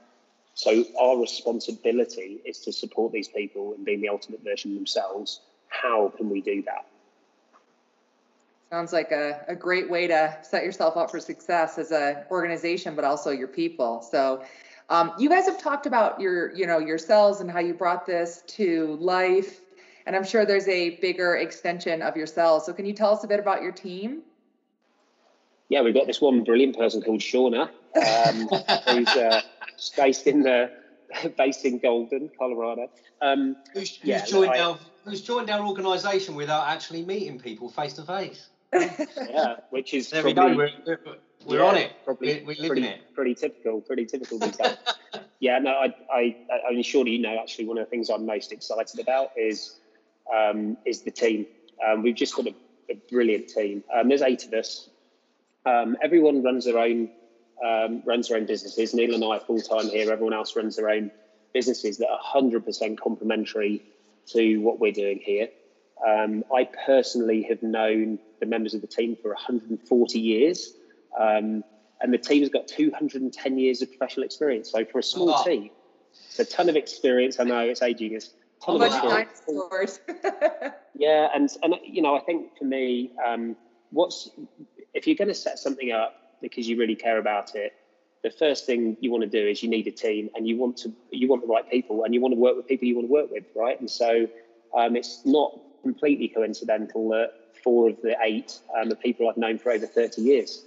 So 0.54 0.84
our 0.98 1.18
responsibility 1.18 2.40
is 2.44 2.60
to 2.60 2.72
support 2.72 3.12
these 3.12 3.28
people 3.28 3.74
and 3.74 3.84
being 3.84 4.00
the 4.00 4.08
ultimate 4.08 4.42
version 4.42 4.74
themselves. 4.74 5.40
How 5.68 6.12
can 6.16 6.30
we 6.30 6.40
do 6.40 6.62
that? 6.62 6.86
Sounds 8.70 8.92
like 8.92 9.12
a, 9.12 9.44
a 9.48 9.54
great 9.54 9.90
way 9.90 10.06
to 10.06 10.38
set 10.42 10.64
yourself 10.64 10.96
up 10.96 11.10
for 11.10 11.20
success 11.20 11.78
as 11.78 11.92
an 11.92 12.24
organization, 12.30 12.96
but 12.96 13.04
also 13.04 13.30
your 13.30 13.48
people. 13.48 14.02
So 14.02 14.44
um, 14.88 15.12
you 15.18 15.28
guys 15.28 15.46
have 15.46 15.58
talked 15.58 15.86
about 15.86 16.20
your, 16.20 16.54
you 16.54 16.66
know, 16.66 16.78
yourselves 16.78 17.40
and 17.40 17.50
how 17.50 17.60
you 17.60 17.74
brought 17.74 18.06
this 18.06 18.42
to 18.48 18.96
life 19.00 19.60
and 20.06 20.14
I'm 20.14 20.24
sure 20.24 20.46
there's 20.46 20.68
a 20.68 20.90
bigger 20.96 21.36
extension 21.36 22.00
of 22.00 22.16
yourselves. 22.16 22.64
So 22.66 22.72
can 22.72 22.86
you 22.86 22.92
tell 22.92 23.12
us 23.12 23.24
a 23.24 23.26
bit 23.26 23.40
about 23.40 23.62
your 23.62 23.72
team? 23.72 24.22
Yeah, 25.68 25.82
we've 25.82 25.94
got 25.94 26.06
this 26.06 26.20
one 26.20 26.44
brilliant 26.44 26.78
person 26.78 27.02
called 27.02 27.20
Shauna, 27.20 27.68
um, 27.96 28.48
who's 28.88 29.08
uh, 29.08 29.42
based 29.96 30.28
in 30.28 30.42
the 30.42 30.70
based 31.36 31.64
in 31.64 31.78
Golden, 31.78 32.30
Colorado. 32.38 32.88
Um, 33.20 33.56
who's, 33.74 33.96
who's, 33.96 34.22
joined 34.22 34.52
I, 34.52 34.60
our 34.60 34.78
who's 35.04 35.22
joined 35.22 35.50
our 35.50 35.66
organisation 35.66 36.36
without 36.36 36.68
actually 36.68 37.04
meeting 37.04 37.40
people 37.40 37.68
face 37.68 37.94
to 37.94 38.02
face. 38.02 38.48
Yeah, 38.72 39.56
which 39.70 39.94
is 39.94 40.10
there 40.10 40.22
probably, 40.22 40.50
we 40.50 40.54
go. 40.54 40.56
We're, 40.56 40.98
we're, 41.06 41.16
we're 41.46 41.58
yeah, 41.58 41.64
on 41.64 41.76
it. 41.76 41.92
Probably 42.04 42.42
we, 42.44 42.54
are 42.54 42.66
pretty, 42.66 42.86
it. 42.86 43.14
Pretty 43.14 43.34
typical. 43.34 43.80
Pretty 43.80 44.04
typical 44.04 44.38
these 44.38 44.56
days. 44.56 44.76
yeah, 45.40 45.58
no, 45.58 45.70
I, 45.70 45.94
I, 46.12 46.36
I 46.68 46.72
mean, 46.72 46.82
surely 46.82 47.12
you 47.12 47.20
know. 47.20 47.38
Actually, 47.40 47.66
one 47.66 47.78
of 47.78 47.86
the 47.86 47.90
things 47.90 48.10
I'm 48.10 48.26
most 48.26 48.52
excited 48.52 49.00
about 49.00 49.30
is 49.36 49.76
um, 50.34 50.76
is 50.84 51.02
the 51.02 51.10
team. 51.10 51.46
Um, 51.86 52.02
we've 52.02 52.14
just 52.14 52.34
got 52.34 52.46
a, 52.46 52.54
a 52.90 52.94
brilliant 53.10 53.48
team. 53.48 53.84
Um, 53.94 54.08
there's 54.08 54.22
eight 54.22 54.44
of 54.46 54.52
us. 54.54 54.88
Um, 55.64 55.96
everyone 56.02 56.42
runs 56.42 56.64
their 56.64 56.78
own 56.78 57.10
um, 57.64 58.02
runs 58.04 58.28
their 58.28 58.36
own 58.36 58.46
businesses. 58.46 58.94
Neil 58.94 59.14
and 59.14 59.24
I 59.24 59.38
are 59.38 59.40
full 59.40 59.60
time 59.60 59.88
here. 59.88 60.12
Everyone 60.12 60.34
else 60.34 60.54
runs 60.54 60.76
their 60.76 60.90
own 60.90 61.10
businesses 61.54 61.98
that 61.98 62.08
are 62.10 62.20
100% 62.20 62.98
complementary 62.98 63.82
to 64.26 64.58
what 64.58 64.78
we're 64.78 64.92
doing 64.92 65.20
here. 65.22 65.48
Um, 66.06 66.44
I 66.54 66.68
personally 66.84 67.46
have 67.48 67.62
known 67.62 68.18
the 68.40 68.46
members 68.46 68.74
of 68.74 68.82
the 68.82 68.86
team 68.86 69.16
for 69.20 69.30
140 69.30 70.18
years, 70.18 70.74
and 71.18 72.12
the 72.12 72.18
team 72.18 72.40
has 72.40 72.50
got 72.50 72.68
210 72.68 73.58
years 73.58 73.80
of 73.80 73.88
professional 73.88 74.24
experience. 74.24 74.70
So 74.70 74.84
for 74.84 74.98
a 74.98 75.02
small 75.02 75.30
oh. 75.30 75.44
team, 75.44 75.70
it's 76.26 76.38
a 76.38 76.44
ton 76.44 76.68
of 76.68 76.76
experience. 76.76 77.40
I 77.40 77.44
know 77.44 77.60
it's 77.60 77.82
aging. 77.82 78.18
Ton 78.64 78.82
of 78.82 78.90
dinosaurs. 78.90 80.00
yeah, 80.94 81.28
and 81.34 81.48
and 81.62 81.74
you 81.84 82.02
know, 82.02 82.16
I 82.16 82.20
think 82.20 82.56
for 82.58 82.64
me, 82.64 83.12
um, 83.24 83.56
what's 83.90 84.30
if 84.94 85.06
you're 85.06 85.16
going 85.16 85.28
to 85.28 85.34
set 85.34 85.58
something 85.58 85.92
up 85.92 86.14
because 86.40 86.68
you 86.68 86.78
really 86.78 86.94
care 86.94 87.18
about 87.18 87.54
it, 87.54 87.74
the 88.22 88.30
first 88.30 88.66
thing 88.66 88.96
you 89.00 89.10
want 89.10 89.22
to 89.22 89.28
do 89.28 89.46
is 89.46 89.62
you 89.62 89.68
need 89.68 89.86
a 89.86 89.90
team, 89.90 90.30
and 90.34 90.48
you 90.48 90.56
want 90.56 90.76
to 90.78 90.92
you 91.10 91.28
want 91.28 91.42
the 91.42 91.48
right 91.48 91.68
people, 91.70 92.04
and 92.04 92.14
you 92.14 92.20
want 92.20 92.32
to 92.32 92.40
work 92.40 92.56
with 92.56 92.66
people 92.66 92.88
you 92.88 92.96
want 92.96 93.08
to 93.08 93.12
work 93.12 93.30
with, 93.30 93.44
right? 93.54 93.78
And 93.78 93.90
so 93.90 94.26
um, 94.76 94.96
it's 94.96 95.22
not 95.24 95.58
completely 95.82 96.28
coincidental 96.28 97.08
that 97.10 97.32
four 97.62 97.88
of 97.90 98.00
the 98.02 98.16
eight 98.22 98.58
um, 98.76 98.90
are 98.90 98.96
people 98.96 99.28
I've 99.28 99.36
known 99.36 99.58
for 99.58 99.70
over 99.70 99.86
30 99.86 100.22
years, 100.22 100.64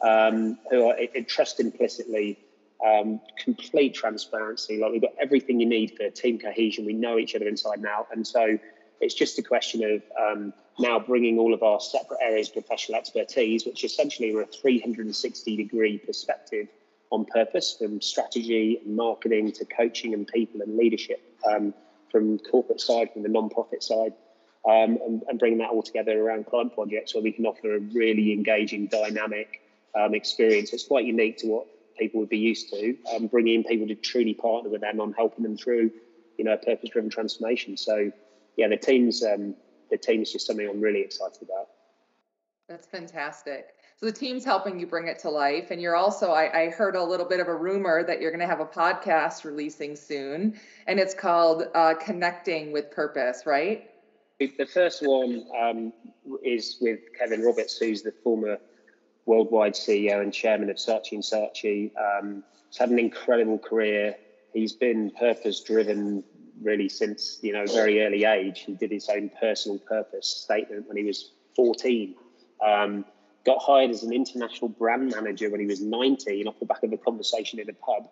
um, 0.00 0.58
who 0.70 0.90
I 0.90 1.08
trust 1.28 1.60
implicitly 1.60 2.38
um, 2.86 3.20
complete 3.38 3.94
transparency. 3.94 4.78
Like 4.78 4.92
we've 4.92 5.02
got 5.02 5.14
everything 5.20 5.60
you 5.60 5.66
need 5.66 5.94
for 5.96 6.10
team 6.10 6.38
cohesion. 6.38 6.84
We 6.84 6.94
know 6.94 7.18
each 7.18 7.34
other 7.34 7.48
inside 7.48 7.78
and 7.78 7.86
out, 7.86 8.08
and 8.12 8.26
so 8.26 8.58
it's 9.00 9.14
just 9.14 9.38
a 9.38 9.42
question 9.42 9.82
of 9.84 10.02
um, 10.20 10.52
now 10.78 10.98
bringing 10.98 11.38
all 11.38 11.52
of 11.52 11.62
our 11.62 11.80
separate 11.80 12.20
areas 12.22 12.48
of 12.48 12.54
professional 12.54 12.98
expertise, 12.98 13.66
which 13.66 13.84
essentially 13.84 14.34
are 14.34 14.42
a 14.42 14.46
360 14.46 15.56
degree 15.56 15.98
perspective 15.98 16.68
on 17.10 17.26
purpose, 17.26 17.76
from 17.78 18.00
strategy 18.00 18.80
and 18.82 18.96
marketing 18.96 19.52
to 19.52 19.66
coaching 19.66 20.14
and 20.14 20.26
people 20.26 20.62
and 20.62 20.76
leadership, 20.76 21.20
um, 21.50 21.74
from 22.10 22.38
corporate 22.38 22.80
side, 22.80 23.12
from 23.12 23.22
the 23.22 23.28
non-profit 23.28 23.82
side, 23.82 24.14
um, 24.66 24.98
and, 25.04 25.22
and 25.28 25.38
bringing 25.38 25.58
that 25.58 25.70
all 25.70 25.82
together 25.82 26.18
around 26.18 26.46
client 26.46 26.72
projects 26.74 27.14
where 27.14 27.22
we 27.22 27.32
can 27.32 27.44
offer 27.44 27.76
a 27.76 27.80
really 27.80 28.32
engaging, 28.32 28.86
dynamic 28.86 29.60
um, 29.94 30.14
experience. 30.14 30.72
It's 30.72 30.86
quite 30.86 31.04
unique 31.04 31.38
to 31.38 31.48
what 31.48 31.66
people 32.02 32.20
would 32.20 32.28
be 32.28 32.38
used 32.38 32.68
to, 32.70 32.96
um, 33.14 33.28
bringing 33.28 33.62
people 33.64 33.86
to 33.86 33.94
truly 33.94 34.34
partner 34.34 34.70
with 34.70 34.80
them 34.80 35.00
on 35.00 35.12
helping 35.12 35.44
them 35.44 35.56
through, 35.56 35.90
you 36.36 36.44
know, 36.44 36.54
a 36.54 36.56
purpose-driven 36.58 37.10
transformation. 37.10 37.76
So, 37.76 38.10
yeah, 38.56 38.68
the 38.68 38.76
team's 38.76 39.22
um, 39.22 39.54
the 39.90 39.96
team's 39.96 40.32
just 40.32 40.46
something 40.46 40.68
I'm 40.68 40.80
really 40.80 41.02
excited 41.02 41.42
about. 41.42 41.68
That's 42.68 42.86
fantastic. 42.86 43.74
So 43.98 44.06
the 44.06 44.12
team's 44.12 44.44
helping 44.44 44.80
you 44.80 44.86
bring 44.86 45.06
it 45.06 45.18
to 45.20 45.30
life, 45.30 45.70
and 45.70 45.80
you're 45.80 45.94
also 45.94 46.32
I, 46.32 46.62
I 46.62 46.70
heard 46.70 46.96
a 46.96 47.04
little 47.04 47.26
bit 47.26 47.38
of 47.38 47.48
a 47.48 47.54
rumor 47.54 48.02
that 48.04 48.20
you're 48.20 48.30
going 48.30 48.40
to 48.40 48.46
have 48.46 48.60
a 48.60 48.66
podcast 48.66 49.44
releasing 49.44 49.94
soon, 49.94 50.58
and 50.88 50.98
it's 50.98 51.14
called 51.14 51.64
uh, 51.74 51.94
"Connecting 51.94 52.72
with 52.72 52.90
Purpose," 52.90 53.46
right? 53.46 53.88
The 54.40 54.66
first 54.66 55.06
one 55.06 55.46
um, 55.56 55.92
is 56.42 56.78
with 56.80 57.00
Kevin 57.16 57.42
Roberts, 57.42 57.78
who's 57.78 58.02
the 58.02 58.12
former 58.24 58.58
worldwide 59.26 59.74
CEO 59.74 60.20
and 60.20 60.32
chairman 60.32 60.70
of 60.70 60.76
Saatchi 60.76 61.12
and 61.12 61.22
Saatchi. 61.22 61.92
Um, 61.96 62.42
he's 62.68 62.78
had 62.78 62.90
an 62.90 62.98
incredible 62.98 63.58
career. 63.58 64.16
He's 64.52 64.72
been 64.72 65.10
purpose 65.10 65.60
driven 65.60 66.24
really 66.62 66.88
since 66.88 67.38
you 67.42 67.52
know 67.52 67.64
very 67.66 68.04
early 68.04 68.24
age. 68.24 68.60
He 68.60 68.74
did 68.74 68.90
his 68.90 69.08
own 69.08 69.30
personal 69.40 69.78
purpose 69.78 70.28
statement 70.28 70.88
when 70.88 70.96
he 70.96 71.04
was 71.04 71.32
14. 71.56 72.14
Um, 72.64 73.04
got 73.44 73.60
hired 73.60 73.90
as 73.90 74.02
an 74.02 74.12
international 74.12 74.68
brand 74.68 75.10
manager 75.10 75.50
when 75.50 75.60
he 75.60 75.66
was 75.66 75.80
19 75.80 76.46
off 76.46 76.58
the 76.60 76.66
back 76.66 76.82
of 76.82 76.92
a 76.92 76.96
conversation 76.96 77.58
in 77.58 77.68
a 77.68 77.72
pub. 77.72 78.08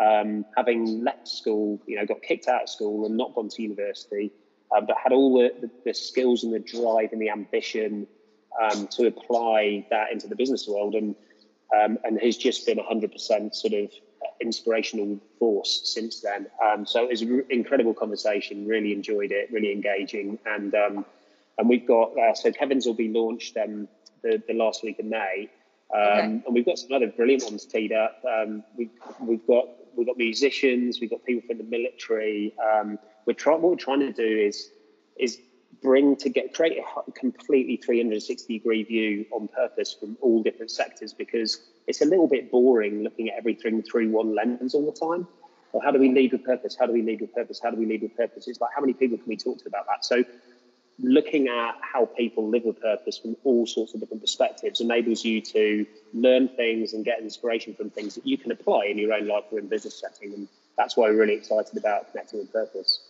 Um, 0.00 0.44
having 0.56 1.02
left 1.02 1.26
school, 1.26 1.80
you 1.86 1.96
know, 1.96 2.06
got 2.06 2.22
kicked 2.22 2.46
out 2.46 2.62
of 2.62 2.68
school 2.68 3.04
and 3.04 3.16
not 3.16 3.34
gone 3.34 3.48
to 3.48 3.62
university, 3.62 4.30
uh, 4.74 4.80
but 4.80 4.96
had 5.02 5.12
all 5.12 5.36
the, 5.36 5.52
the, 5.60 5.70
the, 5.86 5.94
skills 5.94 6.44
and 6.44 6.54
the 6.54 6.60
drive 6.60 7.10
and 7.10 7.20
the 7.20 7.30
ambition 7.30 8.06
um, 8.60 8.86
to 8.88 9.06
apply 9.06 9.86
that 9.90 10.12
into 10.12 10.26
the 10.26 10.36
business 10.36 10.66
world, 10.68 10.94
and 10.94 11.14
um, 11.76 11.98
and 12.04 12.20
has 12.20 12.36
just 12.36 12.66
been 12.66 12.78
100% 12.78 13.54
sort 13.54 13.74
of 13.74 13.90
inspirational 14.40 15.20
force 15.38 15.82
since 15.84 16.20
then. 16.20 16.46
Um, 16.64 16.86
so 16.86 17.04
it 17.04 17.10
was 17.10 17.22
an 17.22 17.44
incredible 17.50 17.94
conversation. 17.94 18.66
Really 18.66 18.92
enjoyed 18.92 19.32
it. 19.32 19.50
Really 19.52 19.72
engaging, 19.72 20.38
and 20.46 20.74
um, 20.74 21.04
and 21.58 21.68
we've 21.68 21.86
got 21.86 22.18
uh, 22.18 22.34
so 22.34 22.52
Kevin's 22.52 22.86
will 22.86 22.94
be 22.94 23.08
launched 23.08 23.56
um, 23.56 23.88
the 24.22 24.42
the 24.46 24.54
last 24.54 24.82
week 24.82 24.98
of 24.98 25.06
May. 25.06 25.50
Um, 25.94 26.02
okay. 26.02 26.20
And 26.20 26.44
we've 26.52 26.66
got 26.66 26.78
some 26.78 26.92
other 26.92 27.06
brilliant 27.08 27.44
ones 27.44 27.64
teed 27.64 27.92
up. 27.92 28.22
Um, 28.28 28.62
we've, 28.76 28.90
we've 29.20 29.46
got 29.46 29.68
we've 29.96 30.06
got 30.06 30.18
musicians, 30.18 31.00
we've 31.00 31.10
got 31.10 31.24
people 31.24 31.42
from 31.46 31.58
the 31.58 31.64
military. 31.64 32.54
Um, 32.62 32.98
we're 33.26 33.32
trying 33.34 33.62
what 33.62 33.70
we're 33.70 33.76
trying 33.76 34.00
to 34.00 34.12
do 34.12 34.24
is 34.24 34.70
is 35.18 35.38
bring 35.82 36.16
to 36.16 36.28
get 36.28 36.54
create 36.54 36.78
a 36.78 37.12
completely 37.12 37.76
360 37.76 38.58
degree 38.58 38.82
view 38.82 39.26
on 39.32 39.48
purpose 39.48 39.94
from 39.94 40.16
all 40.20 40.42
different 40.42 40.70
sectors 40.70 41.12
because 41.12 41.60
it's 41.86 42.00
a 42.00 42.04
little 42.04 42.26
bit 42.26 42.50
boring 42.50 43.02
looking 43.02 43.28
at 43.28 43.36
everything 43.36 43.82
through 43.82 44.10
one 44.10 44.34
lens 44.34 44.74
all 44.74 44.84
the 44.84 44.98
time. 44.98 45.26
or 45.72 45.82
how 45.82 45.90
do 45.90 45.98
we 45.98 46.12
lead 46.12 46.32
with 46.32 46.44
purpose? 46.44 46.76
How 46.78 46.86
do 46.86 46.92
we 46.92 47.02
lead 47.02 47.20
with 47.20 47.34
purpose? 47.34 47.60
How 47.62 47.70
do 47.70 47.76
we 47.76 47.86
lead 47.86 48.02
with 48.02 48.16
purpose? 48.16 48.48
It's 48.48 48.60
like 48.60 48.70
how 48.74 48.80
many 48.80 48.94
people 48.94 49.18
can 49.18 49.28
we 49.28 49.36
talk 49.36 49.58
to 49.58 49.68
about 49.68 49.86
that? 49.86 50.04
So 50.04 50.24
looking 50.98 51.48
at 51.48 51.76
how 51.80 52.06
people 52.06 52.48
live 52.48 52.64
with 52.64 52.80
purpose 52.80 53.18
from 53.18 53.36
all 53.44 53.66
sorts 53.66 53.94
of 53.94 54.00
different 54.00 54.20
perspectives 54.20 54.80
enables 54.80 55.24
you 55.24 55.40
to 55.40 55.86
learn 56.12 56.48
things 56.48 56.92
and 56.92 57.04
get 57.04 57.20
inspiration 57.20 57.74
from 57.74 57.90
things 57.90 58.16
that 58.16 58.26
you 58.26 58.36
can 58.36 58.50
apply 58.50 58.86
in 58.86 58.98
your 58.98 59.12
own 59.12 59.28
life 59.28 59.44
or 59.52 59.58
in 59.58 59.68
business 59.68 60.00
setting. 60.00 60.34
And 60.34 60.48
that's 60.76 60.96
why 60.96 61.08
we're 61.08 61.16
really 61.16 61.34
excited 61.34 61.76
about 61.76 62.10
connecting 62.10 62.40
with 62.40 62.52
purpose. 62.52 63.00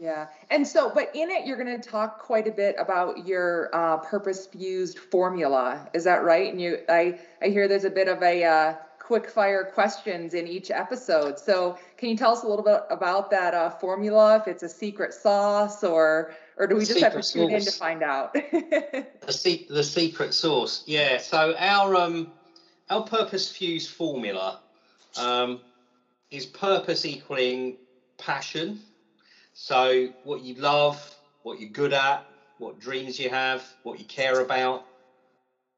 Yeah. 0.00 0.28
And 0.48 0.66
so, 0.66 0.90
but 0.94 1.14
in 1.14 1.30
it, 1.30 1.46
you're 1.46 1.62
going 1.62 1.78
to 1.78 1.88
talk 1.88 2.18
quite 2.18 2.48
a 2.48 2.50
bit 2.50 2.74
about 2.78 3.26
your 3.26 3.68
uh, 3.74 3.98
purpose 3.98 4.46
fused 4.46 4.98
formula. 4.98 5.86
Is 5.92 6.04
that 6.04 6.24
right? 6.24 6.50
And 6.50 6.58
you, 6.58 6.78
I, 6.88 7.18
I 7.42 7.48
hear 7.48 7.68
there's 7.68 7.84
a 7.84 7.90
bit 7.90 8.08
of 8.08 8.22
a 8.22 8.42
uh, 8.42 8.74
quick 8.98 9.28
fire 9.28 9.62
questions 9.62 10.32
in 10.32 10.46
each 10.46 10.70
episode. 10.70 11.38
So, 11.38 11.76
can 11.98 12.08
you 12.08 12.16
tell 12.16 12.32
us 12.32 12.44
a 12.44 12.46
little 12.46 12.64
bit 12.64 12.80
about 12.88 13.30
that 13.32 13.52
uh, 13.52 13.68
formula? 13.68 14.36
If 14.36 14.48
it's 14.48 14.62
a 14.62 14.70
secret 14.70 15.12
sauce, 15.12 15.84
or 15.84 16.32
or 16.56 16.66
do 16.66 16.76
we 16.76 16.86
just 16.86 17.00
have 17.00 17.12
to 17.12 17.22
tune 17.22 17.50
in 17.50 17.60
to 17.62 17.72
find 17.72 18.02
out? 18.02 18.32
the, 18.52 19.06
se- 19.28 19.66
the 19.68 19.84
secret 19.84 20.32
sauce. 20.32 20.82
Yeah. 20.86 21.18
So 21.18 21.54
our 21.58 21.94
um 21.94 22.32
our 22.88 23.02
purpose 23.02 23.50
fused 23.50 23.90
formula 23.90 24.60
um, 25.18 25.60
is 26.30 26.46
purpose 26.46 27.04
equaling 27.04 27.76
passion 28.16 28.80
so, 29.62 30.08
what 30.22 30.42
you 30.42 30.54
love, 30.54 30.98
what 31.42 31.60
you're 31.60 31.68
good 31.68 31.92
at, 31.92 32.24
what 32.56 32.80
dreams 32.80 33.20
you 33.20 33.28
have, 33.28 33.62
what 33.82 33.98
you 33.98 34.06
care 34.06 34.40
about, 34.40 34.86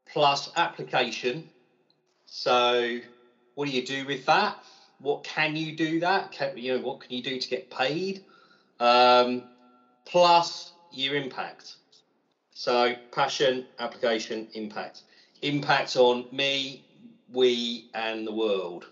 plus 0.07 0.49
application. 0.55 1.49
So, 2.27 3.01
what 3.57 3.67
do 3.67 3.73
you 3.73 3.85
do 3.85 4.07
with 4.07 4.25
that? 4.27 4.57
What 5.01 5.25
can 5.25 5.57
you 5.57 5.75
do 5.75 5.99
that? 5.99 6.31
Can, 6.31 6.57
you 6.57 6.75
know, 6.75 6.81
what 6.81 7.01
can 7.01 7.17
you 7.17 7.25
do 7.25 7.41
to 7.41 7.49
get 7.49 7.71
paid? 7.71 8.23
Um, 8.79 9.49
plus 10.05 10.75
your 10.93 11.17
impact. 11.17 11.75
So, 12.55 12.95
passion, 13.11 13.67
application, 13.81 14.47
impact. 14.55 15.03
Impact 15.43 15.97
on 15.97 16.29
me, 16.31 16.85
we, 17.33 17.89
and 17.95 18.29
the 18.29 18.33
world. 18.33 18.87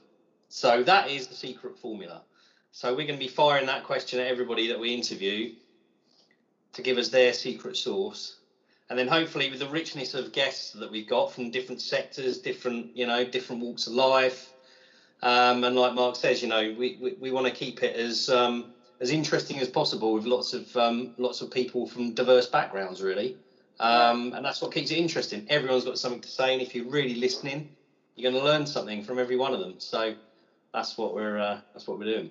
So, 0.49 0.83
that 0.83 1.09
is 1.09 1.29
the 1.29 1.37
secret 1.37 1.79
formula. 1.79 2.23
So 2.73 2.91
we're 2.91 3.07
going 3.07 3.19
to 3.19 3.25
be 3.25 3.29
firing 3.29 3.67
that 3.67 3.85
question 3.85 4.21
at 4.21 4.27
everybody 4.27 4.69
that 4.69 4.79
we 4.79 4.95
interview 4.95 5.55
to 6.73 6.83
give 6.83 6.99
us 6.99 7.09
their 7.09 7.33
secret 7.33 7.77
sauce. 7.77 8.37
And 8.89 8.99
then 8.99 9.09
hopefully 9.09 9.51
with 9.51 9.61
the 9.61 9.69
richness 9.69 10.15
of 10.15 10.33
guests 10.33 10.73
that 10.73 10.91
we've 10.91 11.09
got 11.09 11.33
from 11.33 11.51
different 11.51 11.81
sectors, 11.81 12.39
different, 12.39 12.97
you 12.97 13.07
know, 13.07 13.25
different 13.25 13.63
walks 13.63 13.87
of 13.87 13.95
life. 13.95 14.53
Um, 15.23 15.65
and 15.65 15.77
like 15.77 15.95
Mark 15.95 16.17
says, 16.17 16.43
you 16.43 16.49
know, 16.49 16.75
we, 16.77 16.97
we, 17.01 17.13
we 17.21 17.31
want 17.31 17.47
to 17.47 17.53
keep 17.53 17.83
it 17.83 17.95
as 17.95 18.29
um, 18.29 18.73
as 19.01 19.11
interesting 19.11 19.59
as 19.59 19.69
possible 19.69 20.13
with 20.13 20.25
lots 20.25 20.53
of 20.53 20.75
um, 20.77 21.13
lots 21.19 21.41
of 21.41 21.51
people 21.51 21.87
from 21.87 22.15
diverse 22.15 22.47
backgrounds, 22.47 23.03
really. 23.03 23.37
Um, 23.81 24.33
and 24.35 24.45
that's 24.45 24.61
what 24.61 24.73
keeps 24.73 24.91
it 24.91 24.99
interesting. 24.99 25.47
Everyone's 25.49 25.85
got 25.85 25.99
something 25.99 26.21
to 26.21 26.29
say, 26.29 26.53
and 26.53 26.63
if 26.63 26.75
you're 26.75 26.87
really 26.87 27.15
listening, 27.15 27.71
you're 28.15 28.31
going 28.31 28.43
to 28.43 28.47
learn 28.47 28.67
something 28.67 29.03
from 29.03 29.19
every 29.19 29.37
one 29.37 29.55
of 29.55 29.61
them. 29.61 29.75
So 29.79 30.15
that's 30.73 30.99
what 30.99 31.15
we're 31.15 31.39
uh, 31.39 31.61
that's 31.73 31.87
what 31.87 31.99
we're 31.99 32.05
doing. 32.05 32.31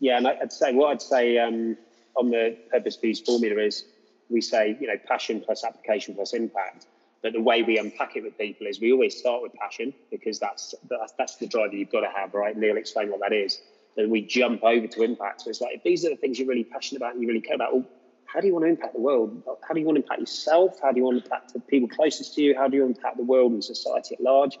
Yeah, 0.00 0.18
and 0.18 0.28
I'd 0.28 0.52
say 0.52 0.72
what 0.72 0.90
I'd 0.90 1.02
say 1.02 1.38
um, 1.38 1.76
on 2.16 2.30
the 2.30 2.56
purpose 2.70 2.96
fused 2.96 3.26
formula 3.26 3.60
is 3.60 3.84
we 4.28 4.40
say 4.40 4.76
you 4.80 4.86
know 4.86 4.96
passion 5.06 5.40
plus 5.44 5.64
application 5.64 6.14
plus 6.14 6.34
impact. 6.34 6.86
But 7.22 7.32
the 7.32 7.40
way 7.40 7.62
we 7.62 7.78
unpack 7.78 8.14
it 8.14 8.22
with 8.22 8.38
people 8.38 8.68
is 8.68 8.80
we 8.80 8.92
always 8.92 9.16
start 9.16 9.42
with 9.42 9.52
passion 9.54 9.92
because 10.10 10.38
that's 10.38 10.74
that's, 10.88 11.12
that's 11.18 11.36
the 11.36 11.46
driver 11.46 11.74
you've 11.74 11.90
got 11.90 12.02
to 12.02 12.10
have, 12.14 12.32
right? 12.34 12.56
Neil 12.56 12.76
explained 12.76 13.10
what 13.10 13.20
that 13.20 13.32
is. 13.32 13.60
Then 13.96 14.10
we 14.10 14.22
jump 14.22 14.62
over 14.62 14.86
to 14.86 15.02
impact. 15.02 15.42
So 15.42 15.50
it's 15.50 15.60
like 15.60 15.74
if 15.74 15.82
these 15.82 16.04
are 16.04 16.10
the 16.10 16.16
things 16.16 16.38
you're 16.38 16.46
really 16.46 16.64
passionate 16.64 16.98
about 16.98 17.14
and 17.14 17.22
you 17.22 17.26
really 17.26 17.40
care 17.40 17.56
about, 17.56 17.72
well, 17.72 17.84
how 18.26 18.40
do 18.40 18.46
you 18.46 18.52
want 18.52 18.66
to 18.66 18.68
impact 18.68 18.94
the 18.94 19.00
world? 19.00 19.42
How 19.66 19.74
do 19.74 19.80
you 19.80 19.86
want 19.86 19.96
to 19.96 20.02
impact 20.02 20.20
yourself? 20.20 20.78
How 20.80 20.92
do 20.92 20.98
you 20.98 21.04
want 21.04 21.18
to 21.18 21.24
impact 21.24 21.54
the 21.54 21.60
people 21.60 21.88
closest 21.88 22.34
to 22.34 22.42
you? 22.42 22.54
How 22.54 22.68
do 22.68 22.76
you 22.76 22.84
impact 22.84 23.16
the 23.16 23.24
world 23.24 23.52
and 23.52 23.64
society 23.64 24.14
at 24.14 24.20
large? 24.20 24.58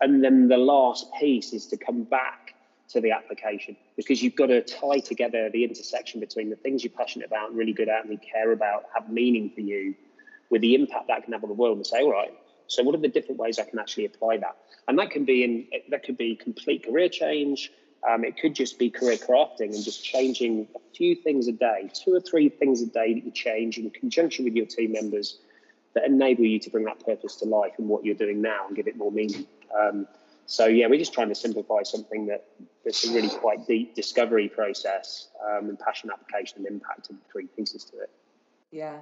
And 0.00 0.24
then 0.24 0.48
the 0.48 0.56
last 0.56 1.06
piece 1.20 1.52
is 1.52 1.66
to 1.66 1.76
come 1.76 2.04
back 2.04 2.51
to 2.92 3.00
the 3.00 3.10
application 3.10 3.76
because 3.96 4.22
you've 4.22 4.34
got 4.34 4.46
to 4.46 4.62
tie 4.62 4.98
together 4.98 5.50
the 5.50 5.64
intersection 5.64 6.20
between 6.20 6.50
the 6.50 6.56
things 6.56 6.84
you're 6.84 6.92
passionate 6.96 7.26
about 7.26 7.48
and 7.48 7.58
really 7.58 7.72
good 7.72 7.88
at 7.88 8.04
and 8.04 8.12
you 8.12 8.18
care 8.18 8.52
about 8.52 8.84
have 8.94 9.08
meaning 9.08 9.50
for 9.54 9.60
you 9.60 9.94
with 10.50 10.60
the 10.60 10.74
impact 10.74 11.08
that 11.08 11.22
can 11.24 11.32
have 11.32 11.42
on 11.42 11.48
the 11.48 11.54
world 11.54 11.76
and 11.76 11.86
say 11.86 12.02
all 12.02 12.12
right 12.12 12.32
so 12.72 12.82
what 12.82 12.94
are 12.94 12.98
the 12.98 13.08
different 13.08 13.38
ways 13.38 13.58
i 13.58 13.64
can 13.64 13.78
actually 13.78 14.06
apply 14.06 14.38
that? 14.38 14.56
And 14.88 14.98
that 14.98 15.10
can 15.10 15.24
be 15.24 15.44
in 15.44 15.66
that 15.90 16.04
could 16.04 16.16
be 16.16 16.34
complete 16.34 16.84
career 16.84 17.08
change. 17.08 17.70
Um, 18.08 18.24
it 18.24 18.36
could 18.36 18.54
just 18.54 18.78
be 18.78 18.90
career 18.90 19.16
crafting 19.16 19.74
and 19.74 19.84
just 19.84 20.02
changing 20.02 20.66
a 20.74 20.78
few 20.96 21.14
things 21.14 21.46
a 21.46 21.52
day 21.52 21.90
two 21.94 22.14
or 22.14 22.20
three 22.20 22.48
things 22.48 22.82
a 22.82 22.86
day 22.86 23.14
that 23.14 23.24
you 23.24 23.30
change 23.30 23.78
in 23.78 23.90
conjunction 23.90 24.44
with 24.44 24.54
your 24.54 24.66
team 24.66 24.92
members 24.92 25.38
that 25.94 26.04
enable 26.04 26.44
you 26.44 26.58
to 26.58 26.70
bring 26.70 26.84
that 26.84 27.04
purpose 27.04 27.36
to 27.36 27.44
life 27.44 27.72
in 27.78 27.86
what 27.86 28.04
you're 28.04 28.14
doing 28.14 28.40
now 28.40 28.66
and 28.66 28.74
give 28.74 28.88
it 28.88 28.96
more 28.96 29.12
meaning. 29.12 29.46
Um, 29.78 30.06
so 30.46 30.66
yeah, 30.66 30.86
we're 30.86 30.98
just 30.98 31.12
trying 31.12 31.28
to 31.28 31.34
simplify 31.34 31.82
something 31.82 32.26
that 32.26 32.44
that's 32.84 33.08
a 33.08 33.12
really 33.14 33.28
quite 33.28 33.66
deep 33.66 33.94
discovery 33.94 34.48
process 34.48 35.28
um, 35.46 35.68
and 35.68 35.78
passion, 35.78 36.10
application, 36.10 36.58
and 36.58 36.66
impact, 36.66 37.10
and 37.10 37.18
three 37.30 37.46
pieces 37.56 37.84
to 37.84 37.98
it. 38.00 38.10
Yeah. 38.70 39.00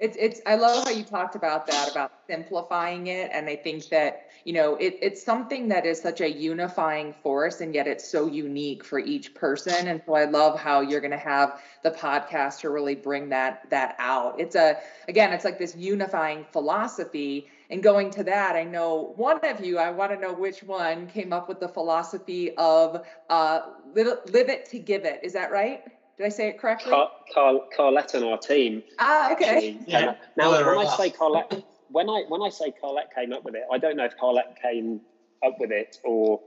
It's 0.00 0.16
it's 0.20 0.40
I 0.46 0.54
love 0.54 0.84
how 0.84 0.90
you 0.90 1.02
talked 1.02 1.34
about 1.34 1.66
that 1.66 1.90
about 1.90 2.12
simplifying 2.28 3.08
it 3.08 3.30
and 3.32 3.48
I 3.48 3.56
think 3.56 3.88
that 3.88 4.28
you 4.44 4.52
know 4.52 4.76
it, 4.76 4.96
it's 5.02 5.20
something 5.22 5.68
that 5.68 5.86
is 5.86 6.00
such 6.00 6.20
a 6.20 6.30
unifying 6.30 7.12
force 7.12 7.60
and 7.60 7.74
yet 7.74 7.88
it's 7.88 8.08
so 8.08 8.26
unique 8.26 8.84
for 8.84 9.00
each 9.00 9.34
person 9.34 9.88
and 9.88 10.00
so 10.06 10.14
I 10.14 10.24
love 10.26 10.58
how 10.58 10.82
you're 10.82 11.00
going 11.00 11.10
to 11.10 11.16
have 11.16 11.60
the 11.82 11.90
podcast 11.90 12.60
to 12.60 12.70
really 12.70 12.94
bring 12.94 13.28
that 13.30 13.68
that 13.70 13.96
out. 13.98 14.38
It's 14.38 14.54
a 14.54 14.76
again 15.08 15.32
it's 15.32 15.44
like 15.44 15.58
this 15.58 15.74
unifying 15.74 16.44
philosophy 16.52 17.48
and 17.70 17.82
going 17.82 18.10
to 18.12 18.22
that 18.24 18.54
I 18.54 18.62
know 18.64 19.14
one 19.16 19.40
of 19.42 19.64
you 19.64 19.78
I 19.78 19.90
want 19.90 20.12
to 20.12 20.16
know 20.18 20.32
which 20.32 20.62
one 20.62 21.08
came 21.08 21.32
up 21.32 21.48
with 21.48 21.58
the 21.58 21.68
philosophy 21.68 22.54
of 22.56 23.04
uh 23.28 23.60
live, 23.94 24.18
live 24.30 24.48
it 24.48 24.66
to 24.66 24.78
give 24.78 25.04
it. 25.04 25.20
Is 25.24 25.32
that 25.32 25.50
right? 25.50 25.82
Did 26.18 26.26
I 26.26 26.28
say 26.30 26.48
it 26.48 26.58
correctly? 26.58 26.90
Car- 26.90 27.10
Car- 27.32 27.60
Carlette 27.76 28.16
on 28.16 28.24
our 28.24 28.38
team. 28.38 28.82
Ah, 28.98 29.32
okay. 29.32 29.78
Yeah. 29.86 30.14
Now, 30.36 30.50
when 30.50 30.78
I 30.78 30.84
say 30.96 31.10
Carlette, 31.10 31.62
when 31.88 32.10
I 32.10 32.24
when 32.28 32.42
I 32.42 32.48
say 32.48 32.72
Carlette 32.82 33.10
came 33.14 33.32
up 33.32 33.44
with 33.44 33.54
it, 33.54 33.62
I 33.72 33.78
don't 33.78 33.96
know 33.96 34.04
if 34.04 34.12
Carlette 34.20 34.56
came 34.60 35.00
up 35.46 35.54
with 35.60 35.70
it 35.70 35.96
or 36.02 36.40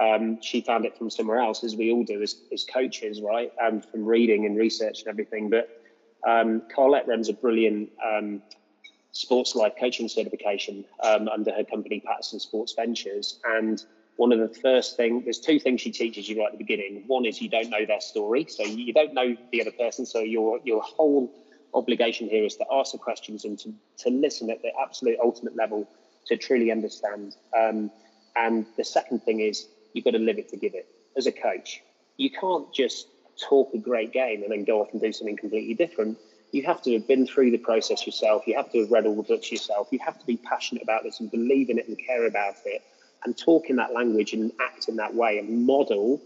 um, 0.00 0.38
she 0.40 0.60
found 0.60 0.84
it 0.84 0.96
from 0.96 1.10
somewhere 1.10 1.38
else, 1.38 1.64
as 1.64 1.74
we 1.74 1.90
all 1.90 2.04
do 2.04 2.22
as, 2.22 2.36
as 2.52 2.64
coaches, 2.64 3.20
right? 3.20 3.50
And 3.58 3.84
from 3.90 4.04
reading 4.04 4.46
and 4.46 4.56
research 4.56 5.02
and 5.04 5.10
everything. 5.10 5.50
But 5.50 5.66
um, 6.28 6.62
Carlette 6.74 7.08
runs 7.08 7.28
a 7.28 7.32
brilliant 7.32 7.90
um, 8.06 8.40
sports 9.10 9.56
life 9.56 9.72
coaching 9.80 10.08
certification 10.08 10.84
um, 11.02 11.26
under 11.26 11.50
her 11.50 11.64
company 11.64 12.00
Patterson 12.06 12.38
Sports 12.38 12.74
Ventures, 12.76 13.40
and 13.44 13.82
one 14.18 14.32
of 14.32 14.40
the 14.40 14.58
first 14.60 14.96
things, 14.96 15.22
there's 15.22 15.38
two 15.38 15.60
things 15.60 15.80
she 15.80 15.92
teaches 15.92 16.28
you 16.28 16.40
right 16.40 16.46
at 16.46 16.52
the 16.52 16.58
beginning. 16.58 17.04
One 17.06 17.24
is 17.24 17.40
you 17.40 17.48
don't 17.48 17.70
know 17.70 17.86
their 17.86 18.00
story, 18.00 18.46
so 18.48 18.64
you 18.64 18.92
don't 18.92 19.14
know 19.14 19.36
the 19.52 19.60
other 19.60 19.70
person. 19.70 20.04
So 20.06 20.18
your 20.18 20.58
your 20.64 20.82
whole 20.82 21.30
obligation 21.72 22.28
here 22.28 22.44
is 22.44 22.56
to 22.56 22.64
ask 22.72 22.90
the 22.90 22.98
questions 22.98 23.44
and 23.44 23.56
to, 23.60 23.72
to 23.98 24.10
listen 24.10 24.50
at 24.50 24.60
the 24.60 24.72
absolute 24.82 25.18
ultimate 25.22 25.54
level 25.54 25.88
to 26.26 26.36
truly 26.36 26.72
understand. 26.72 27.36
Um, 27.56 27.92
and 28.34 28.66
the 28.76 28.84
second 28.84 29.22
thing 29.22 29.38
is 29.38 29.68
you've 29.92 30.04
got 30.04 30.12
to 30.12 30.18
live 30.18 30.38
it 30.38 30.48
to 30.48 30.56
give 30.56 30.74
it. 30.74 30.88
As 31.16 31.28
a 31.28 31.32
coach, 31.32 31.80
you 32.16 32.28
can't 32.28 32.72
just 32.72 33.06
talk 33.48 33.70
a 33.72 33.78
great 33.78 34.12
game 34.12 34.42
and 34.42 34.50
then 34.50 34.64
go 34.64 34.80
off 34.80 34.88
and 34.90 35.00
do 35.00 35.12
something 35.12 35.36
completely 35.36 35.74
different. 35.74 36.18
You 36.50 36.64
have 36.64 36.82
to 36.82 36.92
have 36.94 37.06
been 37.06 37.24
through 37.24 37.52
the 37.52 37.58
process 37.58 38.04
yourself. 38.04 38.48
You 38.48 38.56
have 38.56 38.70
to 38.72 38.80
have 38.80 38.90
read 38.90 39.06
all 39.06 39.14
the 39.14 39.22
books 39.22 39.52
yourself. 39.52 39.86
You 39.92 40.00
have 40.04 40.18
to 40.18 40.26
be 40.26 40.38
passionate 40.38 40.82
about 40.82 41.04
this 41.04 41.20
and 41.20 41.30
believe 41.30 41.70
in 41.70 41.78
it 41.78 41.86
and 41.86 41.96
care 42.04 42.26
about 42.26 42.56
it 42.64 42.82
and 43.24 43.36
talk 43.36 43.68
in 43.68 43.76
that 43.76 43.92
language 43.92 44.32
and 44.32 44.52
act 44.60 44.88
in 44.88 44.96
that 44.96 45.14
way 45.14 45.38
and 45.38 45.66
model 45.66 46.20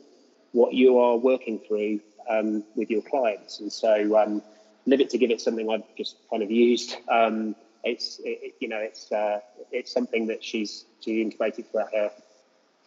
what 0.52 0.74
you 0.74 0.98
are 0.98 1.16
working 1.16 1.58
through 1.66 2.00
um, 2.28 2.62
with 2.74 2.90
your 2.90 3.02
clients. 3.02 3.60
And 3.60 3.72
so, 3.72 4.18
um, 4.18 4.42
live 4.86 5.00
it 5.00 5.10
to 5.10 5.18
give 5.18 5.30
it 5.30 5.40
something 5.40 5.70
I've 5.70 5.82
just 5.96 6.16
kind 6.30 6.42
of 6.42 6.50
used. 6.50 6.96
Um, 7.08 7.54
it's 7.84 8.20
it, 8.24 8.54
you 8.60 8.68
know 8.68 8.78
it's 8.78 9.10
uh, 9.10 9.40
it's 9.70 9.92
something 9.92 10.28
that 10.28 10.44
she's 10.44 10.84
she 11.00 11.22
integrated 11.22 11.70
throughout 11.70 11.92
her 11.92 12.10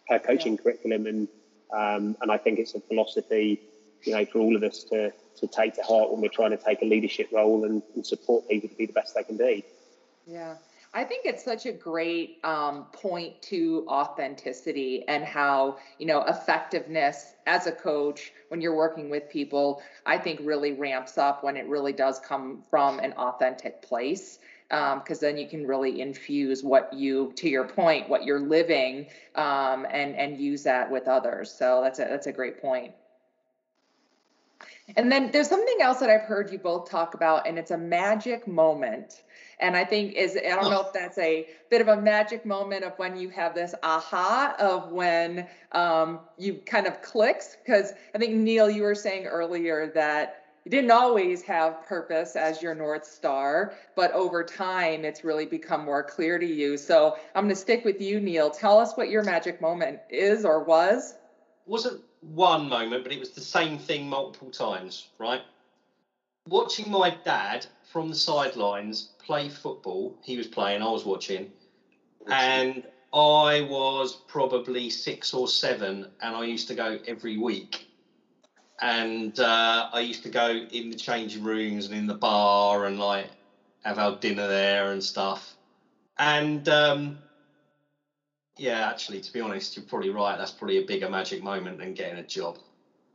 her 0.08 0.18
coaching 0.18 0.54
yeah. 0.54 0.62
curriculum, 0.62 1.06
and 1.06 1.28
um, 1.72 2.16
and 2.20 2.30
I 2.30 2.38
think 2.38 2.58
it's 2.58 2.74
a 2.74 2.80
philosophy 2.80 3.60
you 4.02 4.12
know 4.12 4.24
for 4.24 4.38
all 4.38 4.56
of 4.56 4.62
us 4.62 4.84
to 4.84 5.12
to 5.40 5.46
take 5.46 5.74
to 5.74 5.82
heart 5.82 6.10
when 6.10 6.20
we're 6.20 6.28
trying 6.28 6.50
to 6.50 6.56
take 6.56 6.80
a 6.82 6.86
leadership 6.86 7.28
role 7.32 7.64
and, 7.64 7.82
and 7.94 8.06
support 8.06 8.48
people 8.48 8.68
to 8.68 8.74
be 8.74 8.86
the 8.86 8.92
best 8.92 9.14
they 9.14 9.22
can 9.22 9.36
be. 9.36 9.64
Yeah. 10.26 10.56
I 10.96 11.04
think 11.04 11.26
it's 11.26 11.44
such 11.44 11.66
a 11.66 11.72
great 11.72 12.38
um, 12.42 12.86
point 12.90 13.42
to 13.42 13.84
authenticity 13.86 15.04
and 15.06 15.24
how, 15.24 15.76
you 15.98 16.06
know, 16.06 16.22
effectiveness 16.22 17.34
as 17.46 17.66
a 17.66 17.72
coach 17.72 18.32
when 18.48 18.62
you're 18.62 18.74
working 18.74 19.10
with 19.10 19.28
people, 19.28 19.82
I 20.06 20.16
think 20.16 20.40
really 20.42 20.72
ramps 20.72 21.18
up 21.18 21.44
when 21.44 21.58
it 21.58 21.66
really 21.68 21.92
does 21.92 22.18
come 22.20 22.62
from 22.70 22.98
an 23.00 23.12
authentic 23.12 23.82
place. 23.82 24.38
Because 24.70 25.22
um, 25.22 25.28
then 25.28 25.36
you 25.36 25.46
can 25.46 25.66
really 25.66 26.00
infuse 26.00 26.64
what 26.64 26.90
you, 26.94 27.30
to 27.36 27.48
your 27.48 27.68
point, 27.68 28.08
what 28.08 28.24
you're 28.24 28.40
living, 28.40 29.06
um, 29.36 29.86
and 29.90 30.16
and 30.16 30.40
use 30.40 30.64
that 30.64 30.90
with 30.90 31.06
others. 31.06 31.52
So 31.52 31.82
that's 31.84 32.00
a 32.00 32.04
that's 32.04 32.26
a 32.26 32.32
great 32.32 32.60
point. 32.60 32.92
And 34.96 35.10
then 35.10 35.30
there's 35.32 35.48
something 35.48 35.78
else 35.80 35.98
that 35.98 36.10
I've 36.10 36.22
heard 36.22 36.50
you 36.52 36.58
both 36.58 36.88
talk 36.88 37.14
about, 37.14 37.46
and 37.46 37.58
it's 37.58 37.70
a 37.70 37.78
magic 37.78 38.46
moment. 38.46 39.22
And 39.58 39.76
I 39.76 39.84
think 39.84 40.14
is 40.14 40.36
I 40.36 40.54
don't 40.54 40.70
know 40.70 40.82
if 40.82 40.92
that's 40.92 41.18
a 41.18 41.48
bit 41.70 41.80
of 41.80 41.88
a 41.88 42.00
magic 42.00 42.44
moment 42.44 42.84
of 42.84 42.92
when 42.98 43.16
you 43.16 43.30
have 43.30 43.54
this 43.54 43.74
aha 43.82 44.54
of 44.58 44.92
when 44.92 45.48
um, 45.72 46.20
you 46.38 46.60
kind 46.66 46.86
of 46.86 47.00
clicks 47.00 47.56
because 47.64 47.92
I 48.14 48.18
think 48.18 48.34
Neil, 48.34 48.68
you 48.68 48.82
were 48.82 48.94
saying 48.94 49.26
earlier 49.26 49.90
that 49.94 50.44
you 50.66 50.70
didn't 50.70 50.90
always 50.90 51.42
have 51.42 51.86
purpose 51.86 52.34
as 52.34 52.60
your 52.60 52.74
north 52.74 53.06
star, 53.06 53.74
but 53.94 54.10
over 54.12 54.42
time 54.42 55.04
it's 55.04 55.22
really 55.24 55.46
become 55.46 55.84
more 55.84 56.02
clear 56.02 56.38
to 56.38 56.46
you. 56.46 56.76
So 56.76 57.16
I'm 57.34 57.44
going 57.44 57.54
to 57.54 57.60
stick 57.60 57.84
with 57.84 58.00
you, 58.00 58.20
Neil. 58.20 58.50
Tell 58.50 58.78
us 58.78 58.96
what 58.96 59.08
your 59.08 59.22
magic 59.22 59.60
moment 59.60 60.00
is 60.10 60.44
or 60.44 60.64
was. 60.64 61.14
Wasn't 61.66 62.02
one 62.34 62.68
moment, 62.68 63.02
but 63.02 63.12
it 63.12 63.18
was 63.20 63.30
the 63.30 63.40
same 63.40 63.78
thing 63.78 64.08
multiple 64.08 64.50
times, 64.50 65.08
right? 65.18 65.42
Watching 66.48 66.90
my 66.90 67.10
dad 67.24 67.66
from 67.84 68.08
the 68.08 68.14
sidelines 68.14 69.10
play 69.18 69.48
football, 69.48 70.14
he 70.22 70.36
was 70.36 70.46
playing, 70.46 70.82
I 70.82 70.90
was 70.90 71.04
watching, 71.04 71.50
and 72.28 72.86
I 73.12 73.60
was 73.62 74.16
probably 74.26 74.90
six 74.90 75.32
or 75.32 75.48
seven, 75.48 76.06
and 76.20 76.34
I 76.36 76.44
used 76.44 76.68
to 76.68 76.74
go 76.74 76.98
every 77.06 77.38
week. 77.38 77.88
And 78.80 79.38
uh, 79.40 79.88
I 79.92 80.00
used 80.00 80.22
to 80.24 80.28
go 80.28 80.50
in 80.50 80.90
the 80.90 80.96
changing 80.96 81.42
rooms 81.42 81.86
and 81.86 81.94
in 81.94 82.06
the 82.06 82.14
bar 82.14 82.84
and 82.84 82.98
like 82.98 83.30
have 83.84 83.98
our 83.98 84.16
dinner 84.16 84.46
there 84.46 84.90
and 84.92 85.02
stuff. 85.02 85.56
And 86.18 86.68
um, 86.68 87.25
yeah, 88.58 88.88
actually, 88.88 89.20
to 89.20 89.32
be 89.32 89.40
honest, 89.40 89.76
you're 89.76 89.84
probably 89.84 90.10
right. 90.10 90.38
That's 90.38 90.50
probably 90.50 90.78
a 90.78 90.86
bigger 90.86 91.08
magic 91.08 91.42
moment 91.42 91.78
than 91.78 91.94
getting 91.94 92.18
a 92.18 92.26
job. 92.26 92.58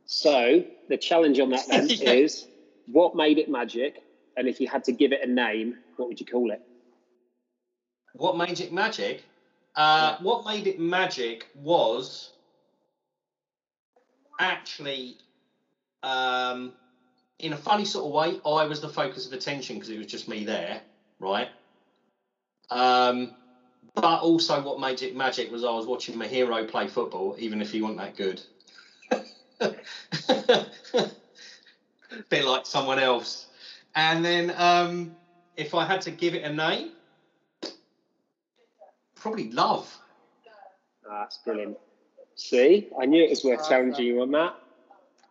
So 0.06 0.64
the 0.88 0.96
challenge 0.96 1.38
on 1.40 1.50
that 1.50 1.66
then 1.68 1.88
yeah. 1.88 2.12
is 2.12 2.46
what 2.86 3.14
made 3.14 3.38
it 3.38 3.48
magic, 3.48 3.96
and 4.36 4.48
if 4.48 4.60
you 4.60 4.68
had 4.68 4.84
to 4.84 4.92
give 4.92 5.12
it 5.12 5.20
a 5.26 5.30
name, 5.30 5.74
what 5.96 6.08
would 6.08 6.20
you 6.20 6.26
call 6.26 6.50
it? 6.50 6.60
What 8.14 8.36
made 8.36 8.60
it 8.60 8.72
magic? 8.72 9.24
Uh, 9.74 10.16
yeah. 10.18 10.24
What 10.24 10.44
made 10.44 10.66
it 10.66 10.78
magic 10.78 11.46
was 11.54 12.30
actually, 14.38 15.16
um, 16.02 16.74
in 17.38 17.52
a 17.52 17.56
funny 17.56 17.84
sort 17.84 18.04
of 18.04 18.12
way, 18.12 18.38
I 18.44 18.66
was 18.66 18.80
the 18.80 18.88
focus 18.88 19.26
of 19.26 19.32
attention 19.32 19.76
because 19.76 19.90
it 19.90 19.98
was 19.98 20.06
just 20.06 20.28
me 20.28 20.44
there, 20.44 20.82
right? 21.18 21.48
Um, 22.70 23.34
but 23.94 24.20
also, 24.20 24.62
what 24.62 24.80
made 24.80 25.02
it 25.02 25.14
magic 25.14 25.52
was 25.52 25.64
I 25.64 25.70
was 25.70 25.86
watching 25.86 26.16
my 26.16 26.26
hero 26.26 26.64
play 26.64 26.88
football, 26.88 27.36
even 27.38 27.60
if 27.60 27.70
he 27.70 27.82
wasn't 27.82 27.98
that 27.98 28.16
good. 28.16 28.40
Bit 32.28 32.44
like 32.44 32.66
someone 32.66 32.98
else. 32.98 33.46
And 33.94 34.24
then, 34.24 34.54
um, 34.56 35.16
if 35.56 35.74
I 35.74 35.84
had 35.84 36.00
to 36.02 36.10
give 36.10 36.34
it 36.34 36.44
a 36.44 36.52
name, 36.52 36.92
probably 39.14 39.50
love. 39.50 39.94
Oh, 41.06 41.18
that's 41.20 41.38
brilliant. 41.38 41.76
See, 42.34 42.88
I 43.00 43.04
knew 43.04 43.22
it 43.22 43.30
was 43.30 43.44
worth 43.44 43.60
awesome. 43.60 43.70
challenging 43.70 44.06
you 44.06 44.22
on 44.22 44.30
that. 44.30 44.54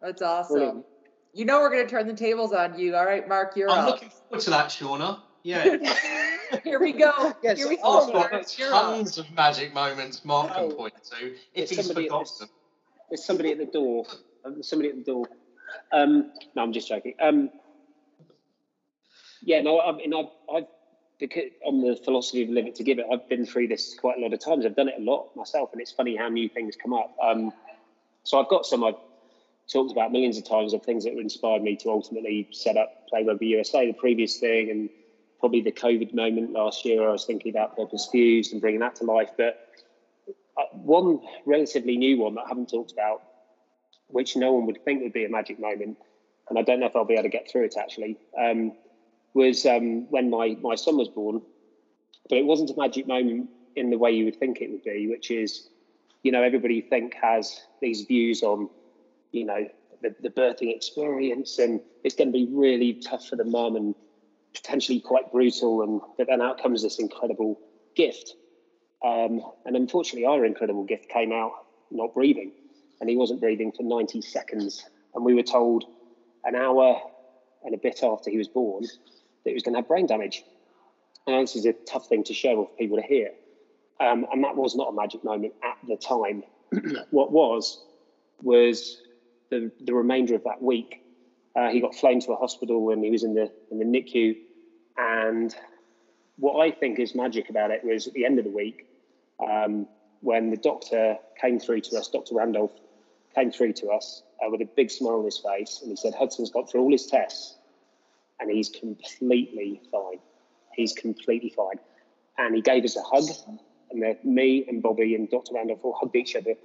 That's 0.02 0.22
awesome. 0.22 0.56
Brilliant. 0.56 0.86
You 1.34 1.46
know 1.46 1.62
we're 1.62 1.72
going 1.72 1.86
to 1.86 1.90
turn 1.90 2.08
the 2.08 2.14
tables 2.14 2.54
on 2.54 2.78
you. 2.78 2.96
All 2.96 3.06
right, 3.06 3.28
Mark, 3.28 3.56
you're 3.56 3.70
I'm 3.70 3.80
up. 3.80 3.88
looking 3.88 4.10
forward 4.10 4.44
to 4.44 4.50
that, 4.52 4.68
Shauna. 4.68 5.20
Yeah. 5.44 5.78
Here 6.64 6.80
we 6.80 6.94
go. 6.94 7.34
Yes, 7.44 7.58
Here 7.58 7.70
we 7.70 7.78
go. 7.78 8.44
tons 8.44 9.18
of 9.18 9.32
magic 9.32 9.74
moments 9.74 10.24
Mark 10.26 10.54
can 10.54 10.66
oh, 10.66 10.72
point 10.72 10.94
to 11.12 11.34
if 11.54 11.70
he's 11.70 11.88
forgotten 11.88 12.26
them. 12.40 12.50
There's 13.10 13.24
somebody 13.24 13.52
at 13.52 13.58
the 13.58 13.66
door. 13.66 14.06
Um, 14.46 14.54
there's 14.54 14.68
somebody 14.68 14.90
at 14.90 14.96
the 14.96 15.04
door. 15.04 15.28
Um, 15.92 16.32
no, 16.56 16.64
I'm 16.64 16.74
just 16.74 16.88
joking. 16.88 17.16
Um, 17.22 17.50
yeah, 19.42 19.62
no, 19.62 19.82
I 19.82 19.92
mean, 19.94 20.14
I've, 20.14 20.30
I've 20.54 20.68
on 21.66 21.82
the 21.82 22.00
philosophy 22.04 22.44
of 22.44 22.50
live 22.50 22.66
it 22.66 22.76
to 22.76 22.84
give 22.84 22.98
it, 22.98 23.06
I've 23.12 23.28
been 23.30 23.46
through 23.46 23.68
this 23.68 23.96
quite 24.00 24.18
a 24.18 24.22
lot 24.22 24.34
of 24.34 24.40
times. 24.40 24.66
I've 24.66 24.76
done 24.76 24.88
it 24.88 24.96
a 24.98 25.04
lot 25.04 25.36
myself, 25.36 25.70
and 25.72 25.82
it's 25.82 25.92
funny 25.92 26.16
how 26.16 26.30
new 26.30 26.50
things 26.50 26.76
come 26.76 26.94
up. 26.94 27.16
Um, 27.22 27.52
so 28.24 28.40
I've 28.40 28.50
got 28.50 28.66
some 28.66 28.84
I've 28.84 28.96
talked 29.72 29.92
about 29.92 30.12
millions 30.12 30.38
of 30.38 30.48
times 30.48 30.74
of 30.74 30.84
things 30.84 31.04
that 31.04 31.14
inspired 31.14 31.62
me 31.62 31.76
to 31.78 31.90
ultimately 31.90 32.48
set 32.52 32.78
up 32.78 33.08
Play 33.08 33.24
Rugby 33.24 33.48
USA, 33.48 33.86
the 33.86 33.94
previous 33.94 34.38
thing, 34.38 34.72
and 34.72 34.90
probably 35.42 35.60
the 35.60 35.72
COVID 35.72 36.14
moment 36.14 36.54
last 36.54 36.86
year. 36.86 37.10
I 37.10 37.12
was 37.12 37.26
thinking 37.26 37.52
about 37.52 37.76
Purpose 37.76 38.08
Fused 38.10 38.54
and 38.54 38.62
bringing 38.62 38.80
that 38.80 38.96
to 38.98 39.04
life. 39.04 39.32
But 39.36 39.68
uh, 40.58 40.64
one 40.72 41.20
relatively 41.46 41.98
new 41.98 42.20
one 42.20 42.36
that 42.36 42.44
I 42.46 42.48
haven't 42.48 42.70
talked 42.70 42.94
about, 42.94 43.24
which 44.08 44.38
no 44.38 44.54
one 44.54 44.66
would 44.68 44.86
think 44.86 45.02
would 45.02 45.12
be 45.12 45.26
a 45.26 45.30
magic 45.30 45.60
moment, 45.60 45.98
and 46.50 46.58
I 46.58 46.62
don't 46.62 46.80
know 46.80 46.86
if 46.86 46.96
I'll 46.96 47.06
be 47.06 47.16
able 47.16 47.24
to 47.24 47.30
get 47.30 47.52
through 47.52 47.66
it 47.66 47.76
actually, 47.78 48.18
um, 48.40 48.74
was 49.34 49.66
um, 49.66 50.10
when 50.12 50.30
my, 50.30 50.56
my 50.62 50.76
son 50.76 50.96
was 50.96 51.10
born. 51.10 51.42
But 52.30 52.38
it 52.38 52.46
wasn't 52.46 52.70
a 52.70 52.76
magic 52.78 53.08
moment 53.08 53.50
in 53.76 53.90
the 53.90 53.98
way 53.98 54.12
you 54.12 54.26
would 54.26 54.40
think 54.40 54.62
it 54.62 54.70
would 54.70 54.84
be, 54.84 55.08
which 55.08 55.32
is, 55.32 55.70
you 56.24 56.32
know, 56.32 56.44
everybody 56.44 56.76
you 56.76 56.82
think 56.84 57.16
has 57.16 57.62
these 57.82 58.04
views 58.04 58.44
on, 58.44 58.70
you 59.32 59.46
know, 59.46 59.68
the, 60.02 60.16
the 60.22 60.30
birthing 60.30 60.76
experience 60.76 61.58
and 61.60 61.80
it's 62.04 62.16
going 62.16 62.28
to 62.28 62.32
be 62.32 62.48
really 62.52 62.94
tough 62.94 63.28
for 63.28 63.36
the 63.36 63.44
mum 63.44 63.76
and 63.76 63.96
potentially 64.54 65.00
quite 65.00 65.32
brutal, 65.32 65.82
and 65.82 66.02
but 66.18 66.28
then 66.28 66.42
out 66.42 66.62
comes 66.62 66.82
this 66.82 67.00
incredible 67.00 67.60
gift. 67.96 68.36
Um, 69.04 69.42
and 69.66 69.76
unfortunately, 69.76 70.26
our 70.26 70.46
incredible 70.46 70.84
gift 70.84 71.10
came 71.10 71.32
out 71.32 71.52
not 71.90 72.14
breathing, 72.14 72.52
and 73.00 73.10
he 73.10 73.16
wasn't 73.16 73.40
breathing 73.40 73.72
for 73.72 73.84
90 73.84 74.22
seconds. 74.22 74.86
And 75.14 75.26
we 75.26 75.34
were 75.34 75.44
told 75.44 75.86
an 76.44 76.56
hour 76.56 77.00
and 77.64 77.74
a 77.74 77.78
bit 77.78 78.02
after 78.04 78.30
he 78.30 78.38
was 78.38 78.48
born 78.48 78.84
that 78.84 79.50
he 79.50 79.54
was 79.54 79.64
going 79.64 79.74
to 79.74 79.80
have 79.80 79.88
brain 79.88 80.08
damage. 80.08 80.44
And 81.28 81.44
this 81.44 81.56
is 81.56 81.66
a 81.66 81.74
tough 81.74 82.08
thing 82.08 82.24
to 82.26 82.34
share 82.34 82.58
with 82.58 82.70
people 82.78 82.98
to 82.98 83.04
hear. 83.04 83.30
Um, 84.00 84.26
and 84.32 84.44
that 84.44 84.56
was 84.56 84.76
not 84.76 84.90
a 84.90 84.94
magic 84.94 85.24
moment 85.24 85.54
at 85.64 85.78
the 85.88 85.96
time. 85.96 86.44
what 87.12 87.32
was, 87.32 87.84
was 88.42 89.02
the, 89.50 89.72
the 89.82 89.94
remainder 89.94 90.34
of 90.36 90.44
that 90.46 90.62
week. 90.62 91.04
Uh, 91.56 91.70
he 91.70 91.82
got 91.82 91.96
flown 91.96 92.20
to 92.22 92.32
a 92.32 92.36
hospital 92.36 92.92
and 92.92 93.04
he 93.04 93.12
was 93.12 93.24
in 93.24 93.34
the, 93.34 93.52
in 93.72 93.80
the 93.80 93.86
NICU. 93.86 94.38
And 94.98 95.56
what 96.38 96.60
I 96.62 96.72
think 96.72 97.00
is 97.00 97.14
magic 97.14 97.50
about 97.50 97.72
it 97.72 97.84
was 97.84 98.08
at 98.08 98.14
the 98.14 98.26
end 98.26 98.40
of 98.40 98.46
the 98.46 98.52
week, 98.52 98.88
um, 99.46 99.88
when 100.22 100.50
the 100.50 100.58
doctor 100.58 101.18
came 101.40 101.60
through 101.60 101.82
to 101.82 101.98
us, 101.98 102.08
Dr. 102.08 102.36
Randolph 102.36 102.72
came 103.36 103.52
through 103.52 103.74
to 103.74 103.88
us 103.90 104.24
uh, 104.46 104.50
with 104.50 104.62
a 104.62 104.70
big 104.76 104.92
smile 104.92 105.20
on 105.20 105.26
his 105.26 105.38
face, 105.38 105.80
and 105.82 105.90
he 105.90 105.96
said, 105.96 106.14
Hudson's 106.14 106.52
got 106.52 106.70
through 106.70 106.82
all 106.82 106.92
his 106.92 107.08
tests 107.08 107.56
and 108.42 108.50
he's 108.50 108.70
completely 108.70 109.82
fine. 109.92 110.20
He's 110.74 110.94
completely 110.94 111.54
fine. 111.56 111.80
And 112.38 112.56
he 112.56 112.62
gave 112.62 112.84
us 112.84 112.98
a 112.98 113.02
hug, 113.02 113.26
and 113.92 114.02
the, 114.02 114.18
me 114.24 114.66
and 114.68 114.82
Bobby 114.82 115.16
and 115.16 115.30
Dr. 115.30 115.54
Randolph 115.54 115.80
all 115.84 115.94
hugged 115.94 116.16
each 116.16 116.36
other, 116.36 116.56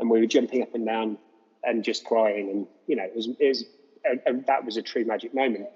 and 0.00 0.08
we 0.08 0.20
were 0.20 0.26
jumping 0.26 0.62
up 0.62 0.74
and 0.74 0.86
down 0.86 1.18
and 1.62 1.84
just 1.84 2.04
crying. 2.04 2.50
And, 2.50 2.66
you 2.86 2.96
know, 2.96 3.04
it 3.04 3.14
was, 3.14 3.28
it 3.38 3.48
was 3.48 3.64
a, 4.10 4.30
a, 4.30 4.40
that 4.46 4.64
was 4.64 4.76
a 4.76 4.82
true 4.82 5.04
magic 5.04 5.34
moment. 5.34 5.66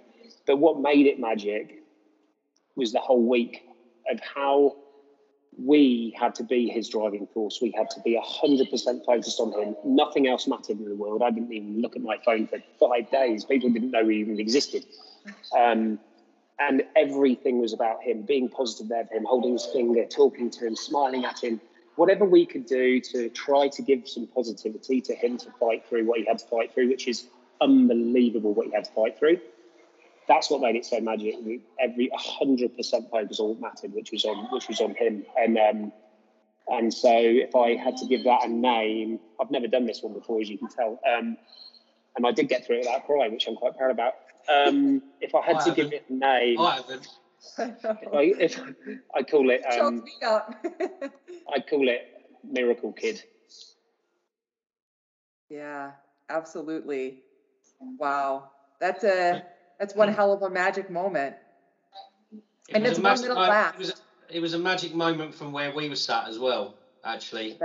But 0.47 0.57
what 0.59 0.81
made 0.81 1.07
it 1.07 1.19
magic 1.19 1.83
was 2.77 2.93
the 2.93 2.99
whole 2.99 3.23
week 3.23 3.63
of 4.11 4.21
how 4.21 4.77
we 5.59 6.15
had 6.19 6.35
to 6.37 6.45
be 6.45 6.69
his 6.69 6.89
driving 6.89 7.27
force. 7.35 7.59
We 7.61 7.73
had 7.77 7.91
to 7.91 8.01
be 8.01 8.19
100% 8.19 9.05
focused 9.05 9.41
on 9.41 9.53
him. 9.53 9.77
Nothing 9.85 10.27
else 10.27 10.47
mattered 10.47 10.79
in 10.79 10.89
the 10.89 10.95
world. 10.95 11.23
I 11.23 11.31
didn't 11.31 11.53
even 11.53 11.83
look 11.83 11.97
at 11.97 12.03
my 12.03 12.17
phone 12.25 12.47
for 12.47 12.59
five 12.79 13.11
days. 13.11 13.45
People 13.45 13.71
didn't 13.71 13.91
know 13.91 14.07
he 14.09 14.19
even 14.19 14.41
existed. 14.41 14.87
Um, 15.57 15.99
and 16.59 16.83
everything 16.95 17.61
was 17.61 17.73
about 17.73 18.03
him, 18.03 18.23
being 18.23 18.49
positive 18.49 18.89
there 18.89 19.07
for 19.07 19.15
him, 19.15 19.25
holding 19.25 19.53
his 19.53 19.67
finger, 19.67 20.05
talking 20.05 20.51
to 20.51 20.67
him, 20.67 20.77
smiling 20.77 21.25
at 21.25 21.43
him. 21.43 21.61
Whatever 21.97 22.25
we 22.25 22.47
could 22.47 22.67
do 22.67 23.01
to 23.01 23.29
try 23.31 23.69
to 23.69 23.83
give 23.83 24.09
some 24.09 24.27
positivity 24.27 25.01
to 25.03 25.15
him 25.15 25.37
to 25.39 25.51
fight 25.59 25.85
through 25.89 26.07
what 26.07 26.21
he 26.21 26.27
had 26.27 26.39
to 26.39 26.47
fight 26.47 26.73
through, 26.73 26.89
which 26.89 27.09
is 27.09 27.27
unbelievable 27.61 28.55
what 28.55 28.67
he 28.67 28.73
had 28.73 28.85
to 28.85 28.93
fight 28.93 29.19
through. 29.19 29.39
That's 30.29 30.51
what 30.51 30.61
made 30.61 30.77
it 30.77 30.87
so 30.87 31.01
magic. 31.01 31.35
Every 31.81 32.09
100% 32.09 33.11
focus 33.11 33.41
all 33.41 33.57
mattered, 33.57 33.93
which 33.93 34.13
was 34.13 34.25
on 34.25 34.47
which 34.51 34.69
was 34.69 34.81
on 34.81 34.95
him. 34.95 35.25
And 35.37 35.59
um, 35.59 35.93
and 36.69 36.95
so 36.95 37.11
if 37.13 37.57
I 37.57 37.75
had 37.75 37.97
to 37.97 38.07
give 38.07 38.25
that 38.25 38.45
a 38.45 38.49
name, 38.49 39.19
I've 39.41 39.51
never 39.51 39.67
done 39.67 39.87
this 39.87 40.03
one 40.03 40.13
before, 40.13 40.41
as 40.41 40.49
you 40.49 40.57
can 40.57 40.69
tell. 40.69 41.01
Um, 41.07 41.37
and 42.17 42.27
I 42.27 42.33
did 42.33 42.49
get 42.49 42.65
through 42.65 42.77
it 42.77 42.79
without 42.81 43.07
crying, 43.07 43.33
which 43.33 43.47
I'm 43.49 43.57
quite 43.57 43.77
proud 43.77 43.91
about. 43.91 44.15
Um, 44.49 45.03
if 45.21 45.35
I 45.35 45.43
had 45.43 45.57
I 45.57 45.65
to 45.65 45.75
give 45.75 45.93
it 45.93 46.05
a 46.09 46.13
name, 46.13 46.61
I 46.61 46.77
haven't. 46.77 47.09
I, 47.59 48.35
if 48.39 48.61
I 49.15 49.23
call 49.23 49.51
it, 49.51 49.63
um, 49.65 50.05
I 51.53 51.61
call 51.61 51.89
it 51.89 52.07
Miracle 52.45 52.93
Kid. 52.93 53.23
Yeah, 55.49 55.93
absolutely. 56.29 57.23
Wow, 57.81 58.51
that's 58.79 59.05
a 59.05 59.43
that's 59.79 59.95
one 59.95 60.13
hell 60.13 60.33
of 60.33 60.43
a 60.43 60.51
magic 60.51 60.91
moment. 60.91 61.37
It 62.69 62.77
and 62.77 62.87
it's 62.87 62.99
one 62.99 63.21
that'll 63.21 63.37
last. 63.37 63.75
It 63.75 63.79
was, 63.79 63.91
a, 63.91 64.37
it 64.37 64.41
was 64.41 64.55
a 64.55 64.59
magic 64.59 64.95
moment 64.95 65.35
from 65.35 65.53
where 65.53 65.75
we 65.75 65.89
were 65.89 65.97
sat 65.97 66.29
as 66.29 66.39
well. 66.39 66.75
Actually, 67.05 67.59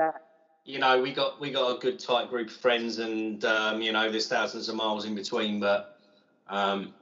you 0.63 0.79
know, 0.79 1.01
we 1.01 1.13
got 1.13 1.39
we 1.39 1.51
got 1.51 1.75
a 1.75 1.79
good 1.79 1.99
tight 1.99 2.29
group 2.29 2.47
of 2.47 2.55
friends, 2.55 2.99
and 2.99 3.43
um, 3.45 3.81
you 3.81 3.91
know, 3.91 4.09
there's 4.09 4.27
thousands 4.27 4.69
of 4.69 4.75
miles 4.75 5.05
in 5.05 5.13
between, 5.13 5.59
but 5.59 5.93
um, 6.47 6.93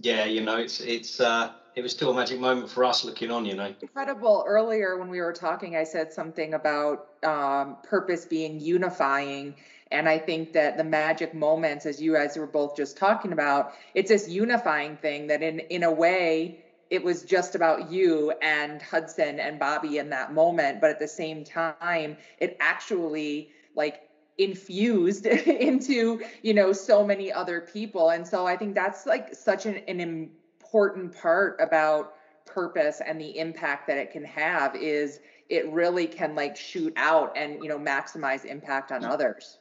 yeah, 0.00 0.24
you 0.24 0.42
know, 0.42 0.56
it's 0.56 0.80
it's 0.80 1.20
uh, 1.20 1.52
it 1.74 1.82
was 1.82 1.92
still 1.92 2.10
a 2.10 2.14
magic 2.14 2.40
moment 2.40 2.70
for 2.70 2.84
us 2.84 3.04
looking 3.04 3.30
on. 3.30 3.44
You 3.44 3.54
know, 3.54 3.74
incredible. 3.80 4.44
Earlier 4.46 4.98
when 4.98 5.10
we 5.10 5.20
were 5.20 5.32
talking, 5.32 5.76
I 5.76 5.84
said 5.84 6.12
something 6.12 6.54
about 6.54 7.06
um, 7.22 7.76
purpose 7.82 8.24
being 8.24 8.58
unifying. 8.58 9.54
And 9.92 10.08
I 10.08 10.18
think 10.18 10.52
that 10.54 10.76
the 10.76 10.84
magic 10.84 11.32
moments, 11.34 11.86
as 11.86 12.00
you 12.00 12.14
guys 12.14 12.36
were 12.36 12.46
both 12.46 12.76
just 12.76 12.96
talking 12.96 13.32
about, 13.32 13.72
it's 13.94 14.08
this 14.08 14.28
unifying 14.28 14.96
thing 14.96 15.28
that 15.28 15.42
in 15.42 15.60
in 15.60 15.82
a 15.84 15.92
way 15.92 16.64
it 16.88 17.02
was 17.02 17.22
just 17.22 17.54
about 17.54 17.90
you 17.90 18.32
and 18.42 18.80
Hudson 18.80 19.40
and 19.40 19.58
Bobby 19.58 19.98
in 19.98 20.10
that 20.10 20.32
moment, 20.32 20.80
but 20.80 20.90
at 20.90 20.98
the 21.00 21.08
same 21.08 21.44
time, 21.44 22.16
it 22.38 22.56
actually 22.60 23.50
like 23.74 24.02
infused 24.38 25.26
into 25.26 26.20
you 26.42 26.54
know 26.54 26.72
so 26.72 27.04
many 27.04 27.32
other 27.32 27.60
people. 27.60 28.10
And 28.10 28.26
so 28.26 28.46
i 28.46 28.56
think 28.56 28.74
that's 28.74 29.06
like 29.06 29.34
such 29.34 29.66
an, 29.66 29.76
an 29.88 30.00
important 30.00 31.16
part 31.16 31.56
about 31.60 32.14
purpose 32.44 33.00
and 33.04 33.20
the 33.20 33.38
impact 33.38 33.86
that 33.86 33.98
it 33.98 34.10
can 34.10 34.24
have 34.24 34.74
is 34.76 35.20
it 35.48 35.70
really 35.70 36.06
can 36.06 36.34
like 36.34 36.56
shoot 36.56 36.92
out 36.96 37.32
and 37.36 37.62
you 37.62 37.68
know 37.68 37.78
maximize 37.78 38.44
impact 38.44 38.92
on 38.92 39.04
others 39.04 39.58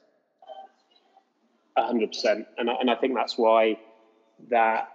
100% 1.78 2.46
and 2.58 2.70
I, 2.70 2.74
and 2.80 2.90
I 2.90 2.96
think 2.96 3.16
that's 3.16 3.38
why 3.38 3.78
that 4.50 4.88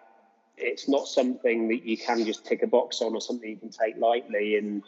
it's 0.57 0.89
not 0.89 1.07
something 1.07 1.69
that 1.69 1.85
you 1.85 1.97
can 1.97 2.25
just 2.25 2.45
tick 2.45 2.63
a 2.63 2.67
box 2.67 3.01
on 3.01 3.15
or 3.15 3.21
something 3.21 3.49
you 3.49 3.57
can 3.57 3.71
take 3.71 3.97
lightly 3.97 4.57
and 4.57 4.83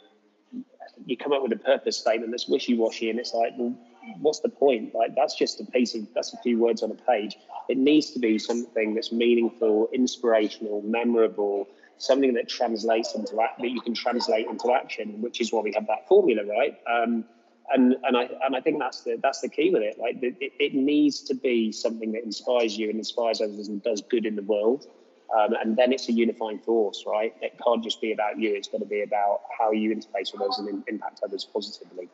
you 1.05 1.17
come 1.17 1.33
up 1.33 1.41
with 1.41 1.51
a 1.51 1.57
purpose 1.57 1.97
statement 1.97 2.31
that's 2.31 2.47
wishy-washy 2.47 3.09
and 3.09 3.19
it's 3.19 3.33
like 3.33 3.53
well 3.57 3.75
what's 4.19 4.39
the 4.39 4.49
point? 4.49 4.93
Like 4.93 5.15
that's 5.15 5.35
just 5.35 5.59
a 5.61 5.65
piece 5.65 5.95
of 5.95 6.07
that's 6.13 6.33
a 6.33 6.37
few 6.37 6.57
words 6.59 6.83
on 6.83 6.91
a 6.91 6.95
page. 6.95 7.37
It 7.69 7.77
needs 7.77 8.11
to 8.11 8.19
be 8.19 8.37
something 8.37 8.93
that's 8.93 9.11
meaningful, 9.11 9.89
inspirational, 9.93 10.81
memorable, 10.81 11.67
something 11.97 12.33
that 12.33 12.49
translates 12.49 13.15
into 13.15 13.35
that 13.35 13.69
you 13.69 13.81
can 13.81 13.93
translate 13.93 14.47
into 14.47 14.73
action, 14.73 15.21
which 15.21 15.41
is 15.41 15.51
why 15.51 15.61
we 15.61 15.73
have 15.73 15.87
that 15.87 16.07
formula, 16.07 16.43
right? 16.45 16.75
Um, 16.91 17.25
and 17.71 17.95
and 18.03 18.17
I 18.17 18.29
and 18.45 18.55
I 18.55 18.61
think 18.61 18.79
that's 18.79 19.01
the 19.01 19.17
that's 19.21 19.41
the 19.41 19.49
key 19.49 19.69
with 19.71 19.83
it. 19.83 19.97
Like 19.99 20.21
it, 20.21 20.35
it 20.59 20.73
needs 20.73 21.21
to 21.23 21.35
be 21.35 21.71
something 21.71 22.11
that 22.13 22.23
inspires 22.23 22.77
you 22.77 22.89
and 22.89 22.97
inspires 22.97 23.41
others 23.41 23.67
and 23.67 23.81
does 23.83 24.01
good 24.01 24.25
in 24.25 24.35
the 24.35 24.43
world. 24.43 24.87
Um, 25.35 25.55
and 25.59 25.75
then 25.75 25.91
it's 25.91 26.09
a 26.09 26.11
unifying 26.11 26.59
force, 26.59 27.05
right? 27.07 27.33
It 27.41 27.53
can't 27.65 27.83
just 27.83 27.99
be 28.01 28.11
about 28.11 28.37
you. 28.37 28.53
It's 28.53 28.67
got 28.67 28.79
to 28.79 28.85
be 28.85 29.01
about 29.01 29.41
how 29.57 29.71
you 29.71 29.95
interface 29.95 30.31
with 30.31 30.41
others 30.41 30.59
and 30.59 30.83
impact 30.87 31.21
others 31.23 31.47
positively. 31.51 32.07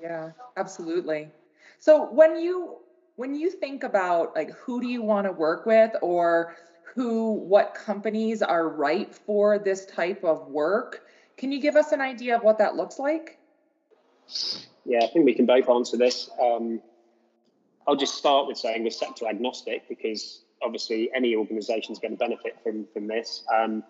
Yeah, 0.00 0.32
absolutely. 0.56 1.30
So 1.78 2.10
when 2.12 2.38
you 2.38 2.76
when 3.16 3.34
you 3.34 3.50
think 3.50 3.84
about 3.84 4.34
like 4.34 4.50
who 4.50 4.80
do 4.80 4.86
you 4.86 5.02
want 5.02 5.26
to 5.26 5.32
work 5.32 5.64
with 5.64 5.92
or 6.02 6.56
who 6.94 7.32
what 7.32 7.74
companies 7.74 8.42
are 8.42 8.68
right 8.68 9.14
for 9.14 9.58
this 9.58 9.86
type 9.86 10.24
of 10.24 10.48
work, 10.48 11.04
can 11.36 11.52
you 11.52 11.60
give 11.60 11.76
us 11.76 11.92
an 11.92 12.00
idea 12.00 12.36
of 12.36 12.42
what 12.42 12.58
that 12.58 12.76
looks 12.76 12.98
like? 12.98 13.38
Yeah, 14.88 15.04
I 15.04 15.08
think 15.08 15.26
we 15.26 15.34
can 15.34 15.44
both 15.44 15.68
answer 15.68 15.98
this. 15.98 16.30
Um, 16.40 16.80
I'll 17.86 17.94
just 17.94 18.14
start 18.14 18.46
with 18.46 18.56
saying 18.56 18.84
we're 18.84 18.90
sector 18.90 19.28
agnostic 19.28 19.86
because 19.86 20.40
obviously 20.62 21.10
any 21.14 21.36
organisation 21.36 21.92
is 21.92 21.98
going 21.98 22.12
to 22.12 22.16
benefit 22.16 22.58
from 22.62 22.86
from 22.94 23.06
this. 23.06 23.44
Um, 23.54 23.84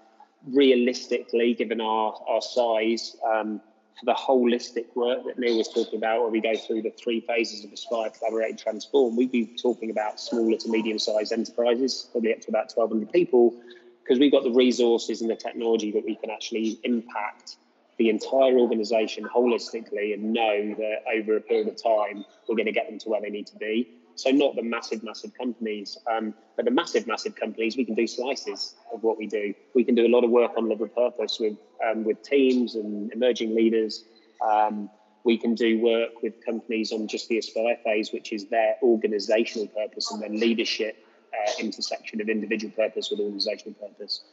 realistically, 0.48 1.54
given 1.54 1.80
our 1.80 2.20
our 2.28 2.42
size, 2.42 3.16
um, 3.24 3.60
for 4.00 4.06
the 4.06 4.14
holistic 4.14 4.86
work 4.96 5.24
that 5.26 5.38
Neil 5.38 5.56
was 5.56 5.68
talking 5.68 5.98
about, 5.98 6.22
where 6.22 6.30
we 6.30 6.40
go 6.40 6.56
through 6.56 6.82
the 6.82 6.90
three 6.90 7.20
phases 7.20 7.64
of 7.64 7.72
Aspire, 7.72 8.10
Collaborate, 8.10 8.58
Transform, 8.58 9.14
we'd 9.14 9.30
be 9.30 9.46
talking 9.46 9.90
about 9.90 10.18
smaller 10.18 10.56
to 10.56 10.68
medium 10.68 10.98
sized 10.98 11.32
enterprises, 11.32 12.08
probably 12.10 12.32
up 12.32 12.40
to 12.40 12.48
about 12.48 12.72
1,200 12.74 13.12
people, 13.12 13.54
because 14.02 14.18
we've 14.18 14.32
got 14.32 14.42
the 14.42 14.50
resources 14.50 15.20
and 15.20 15.30
the 15.30 15.36
technology 15.36 15.92
that 15.92 16.04
we 16.04 16.16
can 16.16 16.30
actually 16.30 16.80
impact 16.82 17.56
the 17.98 18.08
entire 18.08 18.56
organization 18.58 19.24
holistically 19.24 20.14
and 20.14 20.32
know 20.32 20.74
that 20.78 20.98
over 21.12 21.36
a 21.36 21.40
period 21.40 21.68
of 21.68 21.82
time, 21.82 22.24
we're 22.48 22.54
going 22.54 22.66
to 22.66 22.72
get 22.72 22.88
them 22.88 22.98
to 23.00 23.08
where 23.08 23.20
they 23.20 23.30
need 23.30 23.46
to 23.48 23.56
be. 23.56 23.88
So 24.14 24.30
not 24.30 24.56
the 24.56 24.62
massive, 24.62 25.04
massive 25.04 25.32
companies, 25.34 25.96
um, 26.10 26.34
but 26.56 26.64
the 26.64 26.70
massive, 26.72 27.06
massive 27.06 27.36
companies. 27.36 27.76
We 27.76 27.84
can 27.84 27.94
do 27.94 28.06
slices 28.06 28.74
of 28.92 29.02
what 29.02 29.16
we 29.16 29.26
do. 29.26 29.54
We 29.74 29.84
can 29.84 29.94
do 29.94 30.06
a 30.06 30.08
lot 30.08 30.24
of 30.24 30.30
work 30.30 30.52
on 30.56 30.68
live 30.68 30.80
with 30.80 30.94
purpose 30.94 31.38
with 31.38 31.56
um, 31.86 32.04
with 32.04 32.22
teams 32.22 32.74
and 32.74 33.12
emerging 33.12 33.54
leaders. 33.54 34.04
Um, 34.44 34.90
we 35.24 35.36
can 35.36 35.54
do 35.54 35.80
work 35.80 36.22
with 36.22 36.44
companies 36.44 36.92
on 36.92 37.06
just 37.06 37.28
the 37.28 37.38
aspire 37.38 37.76
phase, 37.84 38.12
which 38.12 38.32
is 38.32 38.46
their 38.46 38.76
organizational 38.82 39.68
purpose, 39.68 40.10
and 40.10 40.22
then 40.22 40.40
leadership 40.40 40.96
uh, 41.32 41.52
intersection 41.60 42.20
of 42.20 42.28
individual 42.28 42.72
purpose 42.72 43.10
with 43.10 43.20
organizational 43.20 43.74
purpose. 43.74 44.24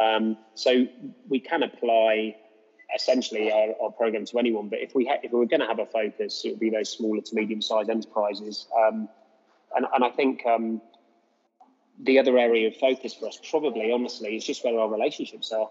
Um, 0.00 0.38
so 0.54 0.86
we 1.28 1.40
can 1.40 1.62
apply 1.62 2.36
essentially 2.94 3.52
our, 3.52 3.74
our, 3.82 3.90
program 3.90 4.24
to 4.26 4.38
anyone. 4.38 4.68
But 4.68 4.80
if 4.80 4.94
we 4.94 5.06
ha- 5.06 5.18
if 5.22 5.32
we 5.32 5.38
were 5.38 5.46
going 5.46 5.60
to 5.60 5.66
have 5.66 5.78
a 5.78 5.86
focus, 5.86 6.42
it 6.44 6.50
would 6.50 6.60
be 6.60 6.70
those 6.70 6.90
smaller 6.90 7.20
to 7.20 7.34
medium 7.34 7.62
sized 7.62 7.90
enterprises. 7.90 8.66
Um, 8.76 9.08
and, 9.76 9.86
and 9.94 10.04
I 10.04 10.10
think 10.10 10.44
um, 10.46 10.80
the 12.00 12.18
other 12.18 12.36
area 12.38 12.68
of 12.68 12.76
focus 12.76 13.14
for 13.14 13.28
us, 13.28 13.38
probably, 13.50 13.92
honestly, 13.92 14.36
is 14.36 14.44
just 14.44 14.64
where 14.64 14.78
our 14.78 14.88
relationships 14.88 15.52
are. 15.52 15.70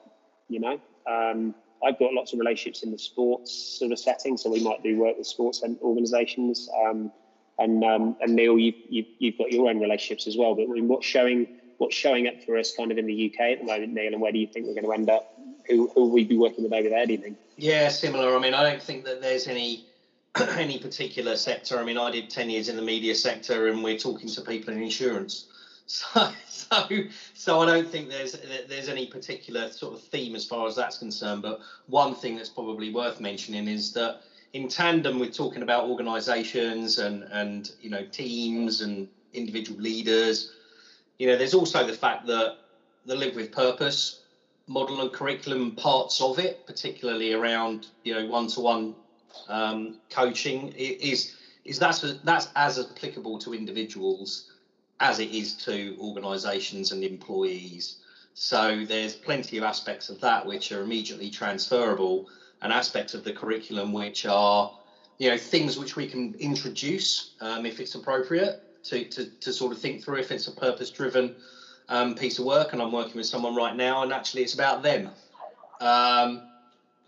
You 0.49 0.59
know, 0.59 0.79
um, 1.07 1.55
I've 1.85 1.99
got 1.99 2.13
lots 2.13 2.33
of 2.33 2.39
relationships 2.39 2.83
in 2.83 2.91
the 2.91 2.97
sports 2.97 3.77
sort 3.79 3.91
of 3.91 3.99
setting, 3.99 4.37
so 4.37 4.49
we 4.51 4.63
might 4.63 4.83
do 4.83 4.97
work 4.97 5.17
with 5.17 5.27
sports 5.27 5.63
organisations. 5.81 6.69
Um, 6.85 7.11
and 7.59 7.83
um, 7.83 8.15
and 8.21 8.35
Neil, 8.35 8.57
you've, 8.57 8.75
you've, 8.89 9.05
you've 9.19 9.37
got 9.37 9.51
your 9.51 9.69
own 9.69 9.79
relationships 9.79 10.27
as 10.27 10.37
well. 10.37 10.55
But 10.55 10.63
I 10.63 10.67
mean, 10.67 10.87
what's 10.87 11.05
showing 11.05 11.47
what's 11.83 11.95
showing 11.95 12.27
up 12.27 12.41
for 12.45 12.57
us 12.57 12.71
kind 12.71 12.91
of 12.91 12.97
in 12.97 13.05
the 13.05 13.25
UK 13.25 13.41
at 13.51 13.59
the 13.59 13.65
moment, 13.65 13.93
Neil, 13.93 14.13
and 14.13 14.21
where 14.21 14.31
do 14.31 14.39
you 14.39 14.47
think 14.47 14.65
we're 14.65 14.73
going 14.73 14.85
to 14.85 14.93
end 14.93 15.09
up? 15.09 15.27
Who 15.67 15.91
who 15.93 16.01
will 16.01 16.11
we 16.11 16.23
be 16.23 16.37
working 16.37 16.63
with 16.63 16.73
over 16.73 16.89
there? 16.89 17.05
Do 17.05 17.11
you 17.13 17.19
think? 17.19 17.37
Yeah, 17.57 17.89
similar. 17.89 18.35
I 18.35 18.39
mean, 18.39 18.53
I 18.53 18.69
don't 18.69 18.81
think 18.81 19.03
that 19.05 19.21
there's 19.21 19.47
any 19.47 19.85
any 20.57 20.79
particular 20.79 21.35
sector. 21.35 21.77
I 21.77 21.83
mean, 21.83 21.97
I 21.97 22.09
did 22.09 22.29
ten 22.29 22.49
years 22.49 22.69
in 22.69 22.77
the 22.77 22.81
media 22.81 23.15
sector, 23.15 23.67
and 23.67 23.83
we're 23.83 23.97
talking 23.97 24.29
to 24.29 24.41
people 24.41 24.73
in 24.73 24.81
insurance. 24.81 25.47
So, 25.85 26.31
so, 26.47 26.87
so 27.33 27.59
I 27.59 27.65
don't 27.65 27.89
think 27.89 28.09
there's 28.09 28.37
there's 28.69 28.87
any 28.87 29.07
particular 29.07 29.69
sort 29.69 29.93
of 29.95 30.01
theme 30.01 30.33
as 30.33 30.45
far 30.45 30.65
as 30.65 30.77
that's 30.77 30.97
concerned. 30.97 31.41
But 31.41 31.59
one 31.87 32.15
thing 32.15 32.37
that's 32.37 32.47
probably 32.47 32.93
worth 32.93 33.19
mentioning 33.19 33.67
is 33.67 33.91
that 33.91 34.21
in 34.53 34.69
tandem 34.69 35.19
with 35.19 35.35
talking 35.35 35.61
about 35.61 35.89
organisations 35.89 36.99
and 36.99 37.23
and 37.23 37.69
you 37.81 37.89
know 37.89 38.05
teams 38.05 38.79
and 38.79 39.09
individual 39.33 39.81
leaders, 39.81 40.53
you 41.19 41.27
know, 41.27 41.35
there's 41.35 41.53
also 41.53 41.85
the 41.85 41.93
fact 41.93 42.25
that 42.27 42.57
the 43.05 43.15
live 43.15 43.35
with 43.35 43.51
purpose 43.51 44.21
model 44.67 45.01
and 45.01 45.11
curriculum 45.11 45.75
parts 45.75 46.21
of 46.21 46.39
it, 46.39 46.65
particularly 46.65 47.33
around 47.33 47.87
you 48.03 48.13
know 48.13 48.25
one 48.25 48.47
to 48.47 48.59
one 48.61 48.95
coaching, 50.09 50.69
is 50.69 51.35
is 51.65 51.79
that's 51.79 52.01
that's 52.23 52.49
as 52.55 52.79
applicable 52.79 53.39
to 53.39 53.53
individuals 53.53 54.49
as 54.99 55.19
it 55.19 55.31
is 55.31 55.53
to 55.55 55.97
organisations 55.99 56.91
and 56.91 57.03
employees. 57.03 57.97
So 58.35 58.83
there's 58.87 59.15
plenty 59.15 59.57
of 59.57 59.63
aspects 59.63 60.09
of 60.09 60.19
that 60.21 60.45
which 60.45 60.71
are 60.71 60.81
immediately 60.81 61.29
transferable, 61.29 62.27
and 62.61 62.71
aspects 62.71 63.13
of 63.13 63.23
the 63.23 63.33
curriculum 63.33 63.91
which 63.91 64.25
are, 64.25 64.73
you 65.19 65.29
know, 65.29 65.37
things 65.37 65.77
which 65.77 65.95
we 65.95 66.07
can 66.07 66.33
introduce 66.35 67.33
um, 67.41 67.65
if 67.65 67.79
it's 67.79 67.95
appropriate 67.95 68.62
to, 68.83 69.05
to 69.05 69.25
to 69.25 69.53
sort 69.53 69.71
of 69.71 69.79
think 69.79 70.03
through 70.03 70.19
if 70.19 70.31
it's 70.31 70.47
a 70.47 70.51
purpose-driven 70.51 71.35
um, 71.89 72.15
piece 72.15 72.39
of 72.39 72.45
work. 72.45 72.73
And 72.73 72.81
I'm 72.81 72.91
working 72.91 73.17
with 73.17 73.25
someone 73.25 73.55
right 73.55 73.75
now, 73.75 74.03
and 74.03 74.13
actually 74.13 74.43
it's 74.43 74.53
about 74.53 74.83
them. 74.83 75.09
Um, 75.81 76.43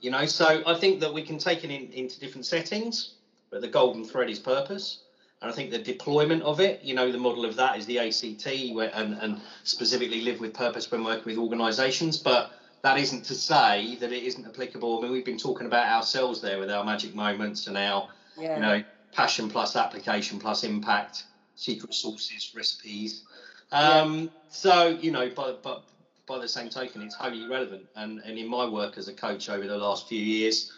you 0.02 0.12
know, 0.12 0.26
so 0.26 0.64
I 0.66 0.76
think 0.76 1.00
that 1.00 1.14
we 1.14 1.22
can 1.22 1.38
take 1.38 1.64
it 1.64 1.72
in, 1.72 1.92
into 1.92 2.20
different 2.20 2.46
settings, 2.46 3.14
but 3.50 3.62
the 3.62 3.68
golden 3.68 4.04
thread 4.04 4.30
is 4.30 4.40
purpose. 4.40 5.00
And 5.42 5.52
I 5.52 5.54
think 5.54 5.70
the 5.70 5.80
deployment 5.80 6.44
of 6.44 6.60
it, 6.60 6.82
you 6.84 6.96
know, 6.96 7.12
the 7.12 7.18
model 7.18 7.46
of 7.46 7.56
that 7.58 7.78
is 7.78 7.86
the 7.86 8.00
ACT 8.00 8.74
where, 8.74 8.92
and, 8.94 9.18
and 9.22 9.42
specifically 9.64 10.22
live 10.22 10.40
with 10.40 10.54
purpose 10.54 10.90
when 10.92 11.04
working 11.04 11.26
with 11.26 11.38
organisations. 11.38 12.18
But 12.18 12.52
that 12.82 12.98
isn't 12.98 13.26
to 13.26 13.36
say 13.36 13.98
that 14.00 14.12
it 14.12 14.24
isn't 14.24 14.46
applicable. 14.46 14.98
I 14.98 15.02
mean, 15.04 15.12
we've 15.12 15.26
been 15.26 15.38
talking 15.38 15.68
about 15.68 15.88
ourselves 15.88 16.42
there 16.42 16.60
with 16.60 16.72
our 16.72 16.84
magic 16.84 17.14
moments 17.14 17.68
and 17.68 17.78
our, 17.78 18.10
yeah. 18.40 18.56
you 18.56 18.62
know, 18.62 18.84
passion 19.12 19.50
plus 19.50 19.76
application 19.76 20.40
plus 20.40 20.64
impact, 20.64 21.24
secret 21.56 21.94
sources, 21.94 22.54
recipes. 22.56 23.24
Um, 23.72 24.20
yeah. 24.20 24.28
So, 24.50 24.88
you 24.88 25.12
know, 25.12 25.30
but, 25.36 25.64
but 25.64 25.84
by 26.28 26.40
the 26.40 26.48
same 26.48 26.70
token, 26.70 27.02
it's 27.02 27.16
wholly 27.16 27.48
relevant. 27.48 27.86
And, 27.96 28.20
and 28.20 28.38
in 28.38 28.48
my 28.48 28.66
work 28.66 28.98
as 28.98 29.08
a 29.08 29.14
coach 29.14 29.50
over 29.50 29.66
the 29.66 29.78
last 29.78 30.08
few 30.08 30.22
years, 30.22 30.72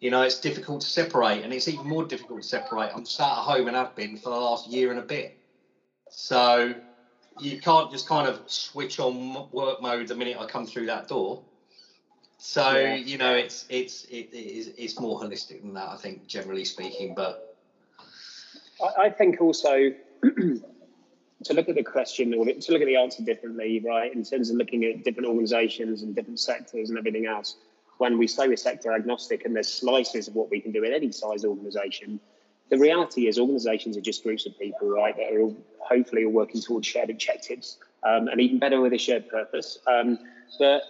you 0.00 0.10
know, 0.10 0.22
it's 0.22 0.40
difficult 0.40 0.82
to 0.82 0.86
separate, 0.86 1.44
and 1.44 1.52
it's 1.52 1.66
even 1.66 1.86
more 1.86 2.04
difficult 2.04 2.42
to 2.42 2.46
separate. 2.46 2.90
I'm 2.94 3.06
sat 3.06 3.30
at 3.30 3.38
home 3.38 3.68
and 3.68 3.76
have 3.76 3.94
been 3.94 4.18
for 4.18 4.30
the 4.30 4.36
last 4.36 4.68
year 4.68 4.90
and 4.90 4.98
a 4.98 5.02
bit. 5.02 5.38
So 6.10 6.74
you 7.40 7.60
can't 7.60 7.90
just 7.90 8.06
kind 8.06 8.28
of 8.28 8.40
switch 8.46 9.00
on 9.00 9.48
work 9.50 9.80
mode 9.80 10.08
the 10.08 10.14
minute 10.14 10.36
I 10.38 10.46
come 10.46 10.66
through 10.66 10.86
that 10.86 11.08
door. 11.08 11.42
So 12.38 12.72
yeah. 12.72 12.96
you 12.96 13.16
know, 13.16 13.34
it's 13.34 13.64
it's 13.70 14.04
it 14.04 14.34
is 14.34 14.72
it's 14.76 15.00
more 15.00 15.18
holistic 15.18 15.62
than 15.62 15.72
that, 15.74 15.88
I 15.88 15.96
think, 15.96 16.26
generally 16.26 16.66
speaking. 16.66 17.14
But 17.14 17.43
I, 18.98 19.10
think 19.10 19.40
also 19.40 19.92
to 20.22 21.52
look 21.52 21.68
at 21.68 21.74
the 21.74 21.84
question 21.84 22.34
or 22.34 22.44
to 22.44 22.72
look 22.72 22.82
at 22.82 22.86
the 22.86 22.96
answer 22.96 23.22
differently, 23.22 23.82
right? 23.84 24.14
In 24.14 24.24
terms 24.24 24.50
of 24.50 24.56
looking 24.56 24.84
at 24.84 25.04
different 25.04 25.28
organisations 25.28 26.02
and 26.02 26.14
different 26.14 26.40
sectors 26.40 26.90
and 26.90 26.98
everything 26.98 27.26
else 27.26 27.56
when 27.98 28.18
we 28.18 28.26
say 28.26 28.48
we're 28.48 28.56
sector 28.56 28.92
agnostic 28.92 29.44
and 29.44 29.54
there's 29.54 29.72
slices 29.72 30.28
of 30.28 30.34
what 30.34 30.50
we 30.50 30.60
can 30.60 30.72
do 30.72 30.82
in 30.82 30.92
any 30.92 31.12
size 31.12 31.44
organization, 31.44 32.18
the 32.70 32.78
reality 32.78 33.28
is 33.28 33.38
organizations 33.38 33.96
are 33.96 34.00
just 34.00 34.22
groups 34.22 34.46
of 34.46 34.58
people, 34.58 34.88
right, 34.88 35.16
that 35.16 35.32
are 35.32 35.42
all, 35.42 35.56
hopefully 35.78 36.24
all 36.24 36.32
working 36.32 36.60
towards 36.60 36.86
shared 36.86 37.10
objectives 37.10 37.78
um, 38.02 38.28
and 38.28 38.40
even 38.40 38.58
better 38.58 38.80
with 38.80 38.92
a 38.92 38.98
shared 38.98 39.28
purpose. 39.28 39.78
Um, 39.86 40.18
but 40.58 40.82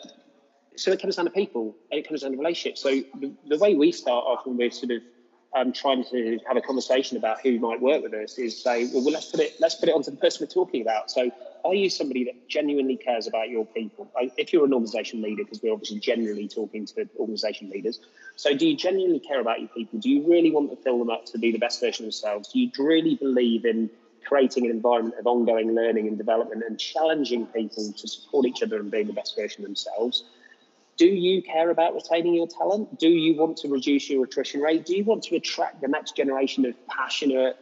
so 0.77 0.93
it 0.93 1.01
comes 1.01 1.17
down 1.17 1.27
to 1.27 1.31
people, 1.31 1.77
it 1.91 2.09
comes 2.09 2.23
down 2.23 2.33
to 2.33 2.39
relationships. 2.39 2.81
So 2.81 2.91
the, 3.21 3.33
the 3.47 3.59
way 3.59 3.75
we 3.75 3.93
start 3.93 4.25
off 4.25 4.47
when 4.47 4.57
we're 4.57 4.71
sort 4.71 4.93
of 4.93 5.03
um, 5.55 5.73
trying 5.73 6.05
to 6.05 6.39
have 6.47 6.57
a 6.57 6.61
conversation 6.61 7.17
about 7.17 7.41
who 7.41 7.59
might 7.61 7.81
work 7.81 8.03
with 8.03 8.13
us 8.15 8.39
is 8.39 8.61
say, 8.61 8.87
well, 8.93 9.05
well, 9.05 9.15
let's 9.15 9.31
put 9.31 9.41
it 9.41 9.55
let's 9.61 9.77
put 9.77 9.89
it 9.89 9.95
onto 9.95 10.11
the 10.11 10.17
person 10.17 10.45
we're 10.45 10.53
talking 10.53 10.83
about. 10.83 11.11
So, 11.11 11.31
are 11.65 11.75
you 11.75 11.89
somebody 11.89 12.25
that 12.25 12.49
genuinely 12.49 12.97
cares 12.97 13.27
about 13.27 13.49
your 13.49 13.65
people? 13.65 14.11
If 14.37 14.53
you're 14.53 14.65
an 14.65 14.75
organisation 14.75 15.23
leader, 15.23 15.45
because 15.45 15.63
we're 15.63 15.73
obviously 15.73 16.01
generally 16.01 16.49
talking 16.49 16.87
to 16.87 17.09
organisation 17.19 17.71
leaders, 17.71 18.01
so 18.37 18.55
do 18.55 18.67
you 18.67 18.77
genuinely 18.77 19.21
care 19.21 19.41
about 19.41 19.61
your 19.61 19.69
people? 19.69 20.01
Do 20.01 20.11
you 20.11 20.29
really 20.29 20.51
want 20.51 20.71
to 20.71 20.77
fill 20.77 20.99
them 20.99 21.11
up 21.11 21.27
to 21.27 21.39
be 21.39 21.53
the 21.53 21.59
best 21.59 21.81
version 21.81 22.05
of 22.05 22.07
themselves? 22.07 22.53
Do 22.53 22.59
you 22.59 22.71
really 22.79 23.15
believe 23.15 23.65
in 23.65 23.91
creating 24.27 24.65
an 24.65 24.71
environment 24.71 25.17
of 25.19 25.27
ongoing 25.27 25.75
learning 25.75 26.09
and 26.09 26.19
development 26.19 26.65
and 26.67 26.79
challenging 26.79 27.47
people 27.47 27.93
to 27.93 28.09
support 28.09 28.47
each 28.47 28.63
other 28.63 28.77
and 28.79 28.91
being 28.91 29.07
the 29.07 29.13
best 29.13 29.37
version 29.37 29.63
of 29.63 29.69
themselves? 29.69 30.25
Do 30.97 31.07
you 31.07 31.43
care 31.43 31.71
about 31.71 31.95
retaining 31.95 32.35
your 32.35 32.47
talent? 32.47 32.99
Do 32.99 33.09
you 33.09 33.37
want 33.37 33.57
to 33.59 33.69
reduce 33.69 34.09
your 34.09 34.25
attrition 34.25 34.61
rate? 34.61 34.85
Do 34.85 34.97
you 34.97 35.05
want 35.05 35.25
to 35.25 35.37
attract 35.37 35.81
the 35.81 35.89
next 35.89 36.17
generation 36.17 36.65
of 36.67 36.75
passionate, 36.87 37.57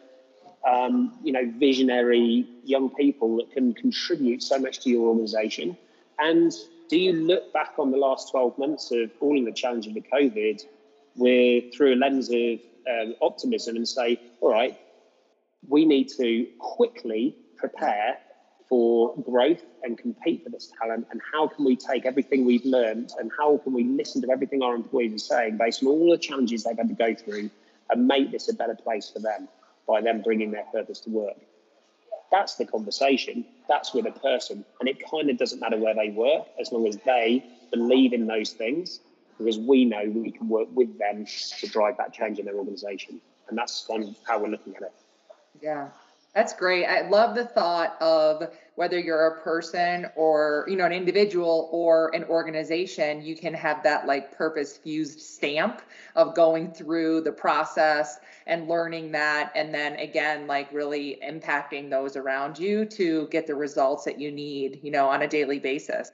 um, 0.66 1.18
you 1.22 1.32
know, 1.32 1.50
visionary 1.58 2.46
young 2.64 2.90
people 2.90 3.36
that 3.36 3.50
can 3.52 3.74
contribute 3.74 4.42
so 4.42 4.58
much 4.58 4.80
to 4.80 4.90
your 4.90 5.08
organization? 5.08 5.76
And 6.18 6.52
do 6.88 6.98
you 6.98 7.12
look 7.12 7.52
back 7.52 7.72
on 7.78 7.90
the 7.90 7.96
last 7.96 8.30
12 8.30 8.58
months 8.58 8.90
of 8.90 9.10
all 9.20 9.38
of 9.38 9.44
the 9.44 9.52
challenges 9.52 9.96
of 9.96 10.02
COVID 10.12 10.62
with 11.16 11.64
through 11.74 11.94
a 11.94 11.96
lens 11.96 12.28
of 12.30 12.58
um, 12.90 13.14
optimism 13.22 13.76
and 13.76 13.88
say, 13.88 14.20
all 14.40 14.50
right, 14.50 14.76
we 15.68 15.86
need 15.86 16.08
to 16.18 16.46
quickly 16.58 17.36
prepare 17.56 18.18
for 18.72 19.14
growth 19.20 19.62
and 19.82 19.98
compete 19.98 20.42
for 20.42 20.48
this 20.48 20.72
talent? 20.80 21.06
And 21.10 21.20
how 21.30 21.46
can 21.46 21.66
we 21.66 21.76
take 21.76 22.06
everything 22.06 22.46
we've 22.46 22.64
learned 22.64 23.12
and 23.20 23.30
how 23.38 23.58
can 23.58 23.74
we 23.74 23.84
listen 23.84 24.22
to 24.22 24.30
everything 24.30 24.62
our 24.62 24.74
employees 24.74 25.12
are 25.12 25.18
saying 25.18 25.58
based 25.58 25.82
on 25.82 25.90
all 25.90 26.10
the 26.10 26.16
challenges 26.16 26.64
they've 26.64 26.78
had 26.78 26.88
to 26.88 26.94
go 26.94 27.14
through 27.14 27.50
and 27.90 28.08
make 28.08 28.32
this 28.32 28.48
a 28.48 28.54
better 28.54 28.74
place 28.74 29.10
for 29.10 29.18
them 29.18 29.46
by 29.86 30.00
them 30.00 30.22
bringing 30.22 30.52
their 30.52 30.64
purpose 30.72 31.00
to 31.00 31.10
work? 31.10 31.36
That's 32.30 32.54
the 32.54 32.64
conversation. 32.64 33.44
That's 33.68 33.92
with 33.92 34.06
a 34.06 34.18
person. 34.20 34.64
And 34.80 34.88
it 34.88 34.96
kind 35.06 35.28
of 35.28 35.36
doesn't 35.36 35.60
matter 35.60 35.76
where 35.76 35.94
they 35.94 36.08
work 36.08 36.46
as 36.58 36.72
long 36.72 36.88
as 36.88 36.96
they 37.04 37.44
believe 37.74 38.14
in 38.14 38.26
those 38.26 38.52
things 38.52 39.00
because 39.36 39.58
we 39.58 39.84
know 39.84 40.02
we 40.06 40.30
can 40.30 40.48
work 40.48 40.68
with 40.72 40.98
them 40.98 41.26
to 41.58 41.66
drive 41.66 41.98
that 41.98 42.14
change 42.14 42.38
in 42.38 42.46
their 42.46 42.54
organization. 42.54 43.20
And 43.50 43.58
that's 43.58 43.84
kind 43.86 44.02
of 44.02 44.16
how 44.26 44.38
we're 44.38 44.48
looking 44.48 44.76
at 44.76 44.82
it. 44.84 44.94
Yeah. 45.60 45.88
That's 46.34 46.54
great. 46.54 46.86
I 46.86 47.02
love 47.08 47.34
the 47.34 47.44
thought 47.44 48.00
of 48.00 48.50
whether 48.74 48.98
you're 48.98 49.26
a 49.26 49.40
person 49.42 50.06
or, 50.16 50.64
you 50.68 50.76
know, 50.76 50.86
an 50.86 50.92
individual 50.92 51.68
or 51.72 52.14
an 52.14 52.24
organization, 52.24 53.22
you 53.22 53.36
can 53.36 53.52
have 53.52 53.82
that 53.82 54.06
like 54.06 54.36
purpose 54.36 54.78
fused 54.78 55.20
stamp 55.20 55.82
of 56.16 56.34
going 56.34 56.70
through 56.72 57.20
the 57.20 57.32
process 57.32 58.18
and 58.46 58.68
learning 58.68 59.12
that. 59.12 59.52
And 59.54 59.74
then 59.74 59.96
again, 59.96 60.46
like 60.46 60.72
really 60.72 61.18
impacting 61.26 61.90
those 61.90 62.16
around 62.16 62.58
you 62.58 62.84
to 62.86 63.28
get 63.28 63.46
the 63.46 63.54
results 63.54 64.04
that 64.04 64.18
you 64.18 64.30
need, 64.30 64.80
you 64.82 64.90
know, 64.90 65.08
on 65.08 65.22
a 65.22 65.28
daily 65.28 65.58
basis. 65.58 66.10